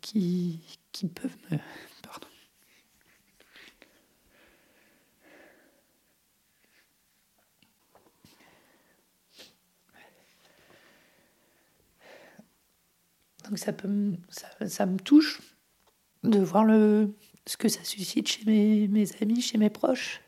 qui, 0.00 0.60
qui 0.90 1.06
peuvent 1.06 1.36
me. 1.52 1.58
Donc 13.48 13.58
ça, 13.58 13.72
peut 13.72 13.88
me, 13.88 14.16
ça, 14.66 14.84
me 14.84 14.98
touche 14.98 15.40
de 16.22 16.38
voir 16.38 16.64
le, 16.64 17.14
ce 17.46 17.56
que 17.56 17.68
ça 17.68 17.82
suscite 17.82 18.28
chez 18.28 18.44
mes, 18.44 18.88
mes 18.88 19.06
amis, 19.22 19.40
chez 19.40 19.56
mes 19.56 19.70
proches. 19.70 20.20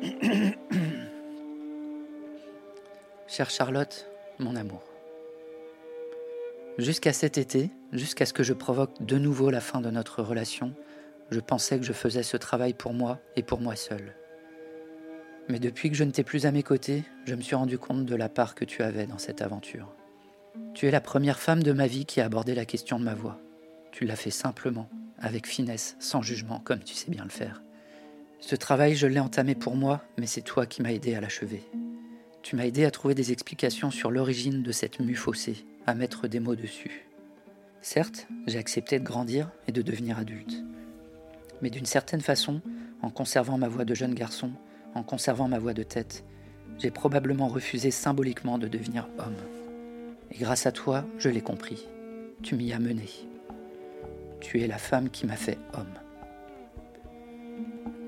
Chère 3.28 3.50
Charlotte, 3.50 4.06
mon 4.38 4.56
amour. 4.56 4.82
Jusqu'à 6.78 7.12
cet 7.12 7.36
été, 7.36 7.68
jusqu'à 7.92 8.24
ce 8.24 8.32
que 8.32 8.42
je 8.42 8.54
provoque 8.54 9.02
de 9.02 9.18
nouveau 9.18 9.50
la 9.50 9.60
fin 9.60 9.82
de 9.82 9.90
notre 9.90 10.22
relation, 10.22 10.72
je 11.30 11.40
pensais 11.40 11.78
que 11.78 11.84
je 11.84 11.92
faisais 11.92 12.22
ce 12.22 12.36
travail 12.36 12.74
pour 12.74 12.94
moi 12.94 13.20
et 13.36 13.42
pour 13.42 13.60
moi 13.60 13.76
seul. 13.76 14.14
Mais 15.48 15.58
depuis 15.58 15.90
que 15.90 15.96
je 15.96 16.04
ne 16.04 16.10
t'ai 16.10 16.24
plus 16.24 16.46
à 16.46 16.52
mes 16.52 16.62
côtés, 16.62 17.04
je 17.24 17.34
me 17.34 17.40
suis 17.40 17.56
rendu 17.56 17.78
compte 17.78 18.04
de 18.04 18.14
la 18.14 18.28
part 18.28 18.54
que 18.54 18.64
tu 18.64 18.82
avais 18.82 19.06
dans 19.06 19.18
cette 19.18 19.40
aventure. 19.40 19.94
Tu 20.74 20.86
es 20.86 20.90
la 20.90 21.00
première 21.00 21.38
femme 21.38 21.62
de 21.62 21.72
ma 21.72 21.86
vie 21.86 22.04
qui 22.04 22.20
a 22.20 22.26
abordé 22.26 22.54
la 22.54 22.66
question 22.66 22.98
de 22.98 23.04
ma 23.04 23.14
voix. 23.14 23.40
Tu 23.92 24.04
l'as 24.04 24.16
fait 24.16 24.30
simplement, 24.30 24.88
avec 25.18 25.46
finesse, 25.46 25.96
sans 25.98 26.22
jugement, 26.22 26.60
comme 26.60 26.82
tu 26.84 26.94
sais 26.94 27.10
bien 27.10 27.24
le 27.24 27.30
faire. 27.30 27.62
Ce 28.40 28.54
travail, 28.54 28.94
je 28.94 29.06
l'ai 29.06 29.20
entamé 29.20 29.54
pour 29.54 29.74
moi, 29.74 30.04
mais 30.18 30.26
c'est 30.26 30.42
toi 30.42 30.66
qui 30.66 30.82
m'as 30.82 30.92
aidé 30.92 31.14
à 31.14 31.20
l'achever. 31.20 31.62
Tu 32.42 32.54
m'as 32.54 32.66
aidé 32.66 32.84
à 32.84 32.90
trouver 32.90 33.14
des 33.14 33.32
explications 33.32 33.90
sur 33.90 34.10
l'origine 34.10 34.62
de 34.62 34.72
cette 34.72 35.00
mue 35.00 35.16
faussée, 35.16 35.66
à 35.86 35.94
mettre 35.94 36.28
des 36.28 36.40
mots 36.40 36.54
dessus. 36.54 37.08
Certes, 37.80 38.28
j'ai 38.46 38.58
accepté 38.58 38.98
de 38.98 39.04
grandir 39.04 39.50
et 39.66 39.72
de 39.72 39.82
devenir 39.82 40.18
adulte. 40.18 40.62
Mais 41.62 41.70
d'une 41.70 41.86
certaine 41.86 42.20
façon, 42.20 42.60
en 43.02 43.10
conservant 43.10 43.58
ma 43.58 43.68
voix 43.68 43.84
de 43.84 43.94
jeune 43.94 44.14
garçon, 44.14 44.50
en 44.94 45.02
conservant 45.02 45.48
ma 45.48 45.58
voix 45.58 45.74
de 45.74 45.82
tête, 45.82 46.24
j'ai 46.78 46.90
probablement 46.90 47.48
refusé 47.48 47.90
symboliquement 47.90 48.58
de 48.58 48.68
devenir 48.68 49.08
homme. 49.18 49.36
Et 50.30 50.38
grâce 50.38 50.66
à 50.66 50.72
toi, 50.72 51.04
je 51.18 51.28
l'ai 51.28 51.40
compris. 51.40 51.86
Tu 52.42 52.54
m'y 52.54 52.72
as 52.72 52.78
mené. 52.78 53.08
Tu 54.40 54.60
es 54.60 54.66
la 54.66 54.78
femme 54.78 55.10
qui 55.10 55.26
m'a 55.26 55.36
fait 55.36 55.58
homme. 55.74 55.94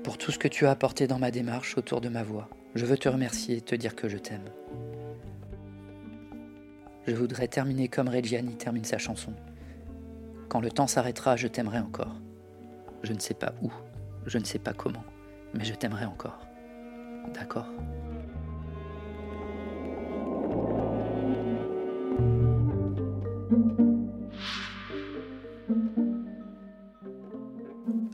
Pour 0.03 0.17
tout 0.17 0.31
ce 0.31 0.39
que 0.39 0.47
tu 0.47 0.65
as 0.65 0.71
apporté 0.71 1.07
dans 1.07 1.19
ma 1.19 1.31
démarche 1.31 1.77
autour 1.77 2.01
de 2.01 2.09
ma 2.09 2.23
voix, 2.23 2.49
je 2.75 2.85
veux 2.85 2.97
te 2.97 3.09
remercier 3.09 3.57
et 3.57 3.61
te 3.61 3.75
dire 3.75 3.95
que 3.95 4.07
je 4.07 4.17
t'aime. 4.17 4.49
Je 7.07 7.15
voudrais 7.15 7.47
terminer 7.47 7.87
comme 7.87 8.07
Reggiani 8.07 8.55
termine 8.55 8.85
sa 8.85 8.97
chanson. 8.97 9.33
Quand 10.47 10.61
le 10.61 10.71
temps 10.71 10.87
s'arrêtera, 10.87 11.35
je 11.35 11.47
t'aimerai 11.47 11.79
encore. 11.79 12.15
Je 13.03 13.13
ne 13.13 13.19
sais 13.19 13.33
pas 13.33 13.53
où, 13.61 13.71
je 14.25 14.37
ne 14.37 14.43
sais 14.43 14.59
pas 14.59 14.73
comment, 14.73 15.03
mais 15.53 15.65
je 15.65 15.73
t'aimerai 15.73 16.05
encore. 16.05 16.39
D'accord? 17.33 17.67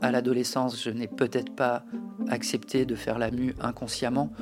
À 0.00 0.10
l'adolescence, 0.10 0.82
je 0.82 0.90
n'ai 0.90 1.08
peut-être 1.08 1.54
pas 1.54 1.84
accepté 2.28 2.86
de 2.86 2.94
faire 2.94 3.18
la 3.18 3.30
mue 3.30 3.54
inconsciemment 3.60 4.32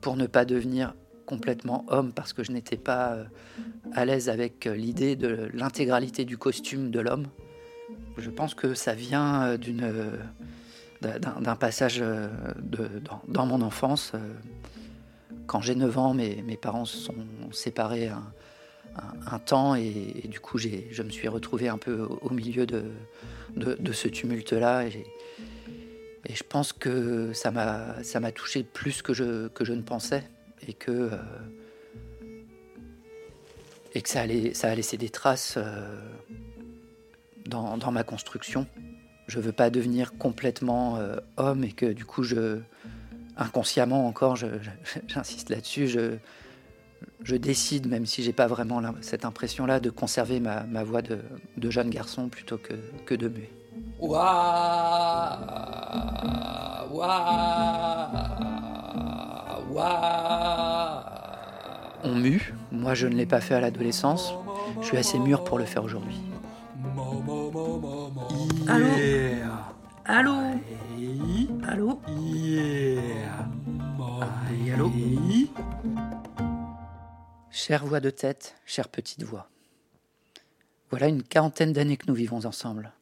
pour 0.00 0.16
ne 0.16 0.26
pas 0.26 0.44
devenir 0.44 0.94
complètement 1.26 1.84
homme 1.88 2.12
parce 2.12 2.32
que 2.32 2.44
je 2.44 2.52
n'étais 2.52 2.76
pas 2.76 3.16
à 3.92 4.04
l'aise 4.04 4.28
avec 4.28 4.64
l'idée 4.64 5.16
de 5.16 5.50
l'intégralité 5.54 6.24
du 6.24 6.38
costume 6.38 6.90
de 6.90 7.00
l'homme. 7.00 7.26
Je 8.18 8.30
pense 8.30 8.54
que 8.54 8.74
ça 8.74 8.94
vient 8.94 9.56
d'une 9.56 10.18
d'un 11.00 11.54
passage 11.56 11.98
de, 11.98 12.88
dans, 13.28 13.46
mon 13.46 13.62
enfance. 13.62 14.12
Quand 15.46 15.60
j'ai 15.60 15.76
9 15.76 15.98
ans, 15.98 16.14
mes, 16.14 16.58
parents 16.60 16.84
se 16.84 16.96
sont 16.96 17.14
séparés 17.52 18.08
un, 18.08 19.38
temps 19.38 19.74
et, 19.74 20.24
du 20.24 20.40
coup 20.40 20.58
je 20.58 21.02
me 21.02 21.10
suis 21.10 21.28
retrouvé 21.28 21.68
un 21.68 21.78
peu 21.78 22.00
au 22.20 22.30
milieu 22.30 22.66
de, 22.66 22.82
ce 23.92 24.08
tumulte-là. 24.08 24.86
Et, 24.86 25.06
je 26.28 26.42
pense 26.42 26.72
que 26.72 27.32
ça 27.32 27.50
m'a 27.50 28.32
touché 28.32 28.62
plus 28.64 29.02
que 29.02 29.14
je, 29.14 29.72
ne 29.72 29.82
pensais 29.82 30.24
et 30.66 30.74
que, 30.74 31.10
euh, 31.12 31.16
ça, 34.04 34.20
a 34.20 34.74
laissé 34.74 34.96
des 34.96 35.08
traces 35.08 35.54
euh, 35.56 35.96
dans, 37.48 37.76
dans 37.76 37.90
ma 37.90 38.04
construction. 38.04 38.66
Je 39.26 39.40
veux 39.40 39.52
pas 39.52 39.70
devenir 39.70 40.16
complètement 40.16 40.96
euh, 40.96 41.16
homme 41.36 41.64
et 41.64 41.72
que 41.72 41.86
du 41.86 42.04
coup 42.04 42.22
je 42.22 42.60
inconsciemment 43.36 44.06
encore 44.06 44.36
j'insiste 45.06 45.50
là-dessus 45.50 45.86
je, 45.86 46.16
je 47.22 47.36
décide 47.36 47.86
même 47.86 48.06
si 48.06 48.22
j'ai 48.22 48.32
pas 48.32 48.46
vraiment 48.46 48.82
cette 49.00 49.24
impression 49.24 49.66
là 49.66 49.80
de 49.80 49.90
conserver 49.90 50.40
ma, 50.40 50.64
ma 50.64 50.82
voix 50.82 51.02
de, 51.02 51.18
de, 51.56 51.70
jeune 51.70 51.90
garçon 51.90 52.28
plutôt 52.28 52.58
que, 52.58 52.74
que 53.04 53.14
de 53.14 53.28
muet. 53.28 53.50
Ouah, 54.00 55.38
ouah, 56.90 58.08
ouah. 59.70 61.04
on 62.02 62.14
mue. 62.14 62.54
Moi 62.72 62.94
je 62.94 63.06
ne 63.06 63.14
l'ai 63.14 63.26
pas 63.26 63.40
fait 63.40 63.54
à 63.54 63.60
l'adolescence. 63.60 64.32
Je 64.80 64.86
suis 64.86 64.96
assez 64.96 65.18
mûr 65.18 65.44
pour 65.44 65.58
le 65.58 65.64
faire 65.64 65.84
aujourd'hui 65.84 66.18
Allô 68.68 68.86
Allô 70.04 70.34
Allô 71.66 72.00
Allô 74.74 74.92
Chère 77.50 77.86
voix 77.86 78.00
de 78.00 78.10
tête, 78.10 78.56
chère 78.66 78.88
petite 78.88 79.22
voix. 79.22 79.48
Voilà 80.90 81.08
une 81.08 81.22
quarantaine 81.22 81.72
d'années 81.72 81.96
que 81.96 82.08
nous 82.08 82.14
vivons 82.14 82.44
ensemble. 82.44 82.92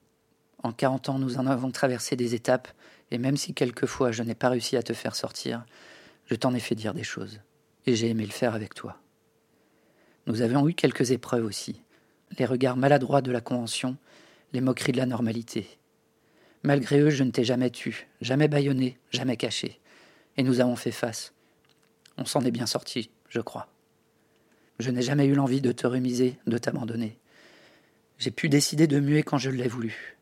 En 0.62 0.70
40 0.70 1.08
ans, 1.08 1.18
nous 1.18 1.36
en 1.38 1.48
avons 1.48 1.72
traversé 1.72 2.14
des 2.14 2.36
étapes, 2.36 2.68
et 3.10 3.18
même 3.18 3.36
si 3.36 3.52
quelquefois 3.52 4.12
je 4.12 4.22
n'ai 4.22 4.36
pas 4.36 4.50
réussi 4.50 4.76
à 4.76 4.84
te 4.84 4.92
faire 4.92 5.16
sortir, 5.16 5.64
je 6.26 6.36
t'en 6.36 6.54
ai 6.54 6.60
fait 6.60 6.76
dire 6.76 6.94
des 6.94 7.02
choses, 7.02 7.40
et 7.86 7.96
j'ai 7.96 8.08
aimé 8.08 8.24
le 8.24 8.32
faire 8.32 8.54
avec 8.54 8.72
toi. 8.74 8.98
Nous 10.28 10.42
avions 10.42 10.68
eu 10.68 10.74
quelques 10.74 11.10
épreuves 11.10 11.44
aussi, 11.44 11.82
les 12.38 12.46
regards 12.46 12.76
maladroits 12.76 13.20
de 13.20 13.32
la 13.32 13.40
convention, 13.40 13.96
les 14.56 14.62
moqueries 14.62 14.92
de 14.92 14.96
la 14.96 15.04
normalité. 15.04 15.68
Malgré 16.62 16.98
eux, 17.00 17.10
je 17.10 17.24
ne 17.24 17.30
t'ai 17.30 17.44
jamais 17.44 17.68
tu, 17.68 18.08
jamais 18.22 18.48
bâillonné, 18.48 18.96
jamais 19.10 19.36
caché, 19.36 19.78
et 20.38 20.42
nous 20.42 20.60
avons 20.60 20.76
fait 20.76 20.92
face. 20.92 21.34
On 22.16 22.24
s'en 22.24 22.40
est 22.40 22.50
bien 22.50 22.64
sorti, 22.64 23.10
je 23.28 23.42
crois. 23.42 23.68
Je 24.78 24.90
n'ai 24.90 25.02
jamais 25.02 25.26
eu 25.26 25.34
l'envie 25.34 25.60
de 25.60 25.72
te 25.72 25.86
remiser, 25.86 26.38
de 26.46 26.56
t'abandonner. 26.56 27.18
J'ai 28.16 28.30
pu 28.30 28.48
décider 28.48 28.86
de 28.86 28.98
muer 28.98 29.22
quand 29.22 29.36
je 29.36 29.50
l'ai 29.50 29.68
voulu, 29.68 30.16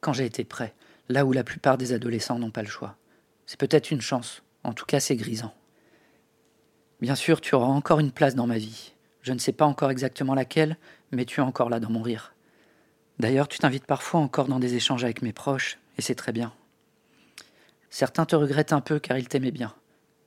quand 0.00 0.12
j'ai 0.12 0.24
été 0.24 0.44
prêt, 0.44 0.72
là 1.08 1.26
où 1.26 1.32
la 1.32 1.42
plupart 1.42 1.76
des 1.76 1.92
adolescents 1.92 2.38
n'ont 2.38 2.52
pas 2.52 2.62
le 2.62 2.68
choix. 2.68 2.96
C'est 3.44 3.58
peut-être 3.58 3.90
une 3.90 4.00
chance, 4.00 4.44
en 4.62 4.72
tout 4.72 4.86
cas 4.86 5.00
c'est 5.00 5.16
grisant. 5.16 5.52
Bien 7.00 7.16
sûr, 7.16 7.40
tu 7.40 7.56
auras 7.56 7.66
encore 7.66 7.98
une 7.98 8.12
place 8.12 8.36
dans 8.36 8.46
ma 8.46 8.58
vie. 8.58 8.92
Je 9.22 9.32
ne 9.32 9.38
sais 9.38 9.52
pas 9.52 9.66
encore 9.66 9.90
exactement 9.90 10.36
laquelle, 10.36 10.76
mais 11.10 11.24
tu 11.24 11.40
es 11.40 11.42
encore 11.42 11.70
là 11.70 11.80
dans 11.80 11.90
mon 11.90 12.02
rire. 12.02 12.34
D'ailleurs, 13.20 13.48
tu 13.48 13.58
t'invites 13.58 13.84
parfois 13.84 14.20
encore 14.20 14.48
dans 14.48 14.58
des 14.58 14.76
échanges 14.76 15.04
avec 15.04 15.20
mes 15.20 15.34
proches, 15.34 15.78
et 15.98 16.02
c'est 16.02 16.14
très 16.14 16.32
bien. 16.32 16.54
Certains 17.90 18.24
te 18.24 18.34
regrettent 18.34 18.72
un 18.72 18.80
peu 18.80 18.98
car 18.98 19.18
ils 19.18 19.28
t'aimaient 19.28 19.50
bien. 19.50 19.74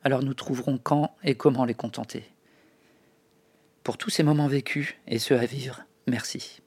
Alors 0.04 0.22
nous 0.22 0.36
trouverons 0.36 0.78
quand 0.78 1.16
et 1.24 1.34
comment 1.34 1.66
les 1.66 1.74
contenter. 1.74 2.24
Pour 3.84 3.98
tous 3.98 4.12
ces 4.12 4.22
moments 4.22 4.46
vécus 4.46 4.94
et 5.08 5.18
ceux 5.18 5.40
à 5.40 5.48
vivre, 5.48 5.82
merci. 6.06 6.62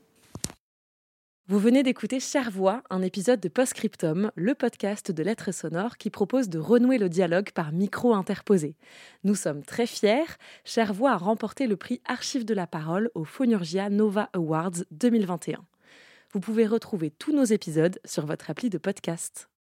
Vous 1.46 1.60
venez 1.60 1.84
d'écouter 1.84 2.18
Cher 2.18 2.50
Voix, 2.50 2.82
un 2.90 3.02
épisode 3.02 3.38
de 3.38 3.48
Postscriptum, 3.48 4.32
le 4.34 4.56
podcast 4.56 5.12
de 5.12 5.22
lettres 5.22 5.52
sonores 5.52 5.96
qui 5.96 6.10
propose 6.10 6.48
de 6.48 6.58
renouer 6.58 6.98
le 6.98 7.08
dialogue 7.08 7.52
par 7.52 7.70
micro 7.70 8.14
interposé. 8.14 8.74
Nous 9.22 9.36
sommes 9.36 9.62
très 9.62 9.86
fiers. 9.86 10.26
Cher 10.64 10.92
Voix 10.92 11.12
a 11.12 11.18
remporté 11.18 11.68
le 11.68 11.76
prix 11.76 12.00
Archives 12.04 12.44
de 12.44 12.54
la 12.54 12.66
parole 12.66 13.12
au 13.14 13.22
Phonurgia 13.22 13.90
Nova 13.90 14.28
Awards 14.32 14.82
2021. 14.90 15.64
Vous 16.32 16.40
pouvez 16.40 16.66
retrouver 16.66 17.10
tous 17.10 17.32
nos 17.32 17.44
épisodes 17.44 17.98
sur 18.04 18.26
votre 18.26 18.50
appli 18.50 18.68
de 18.68 18.78
podcast. 18.78 19.48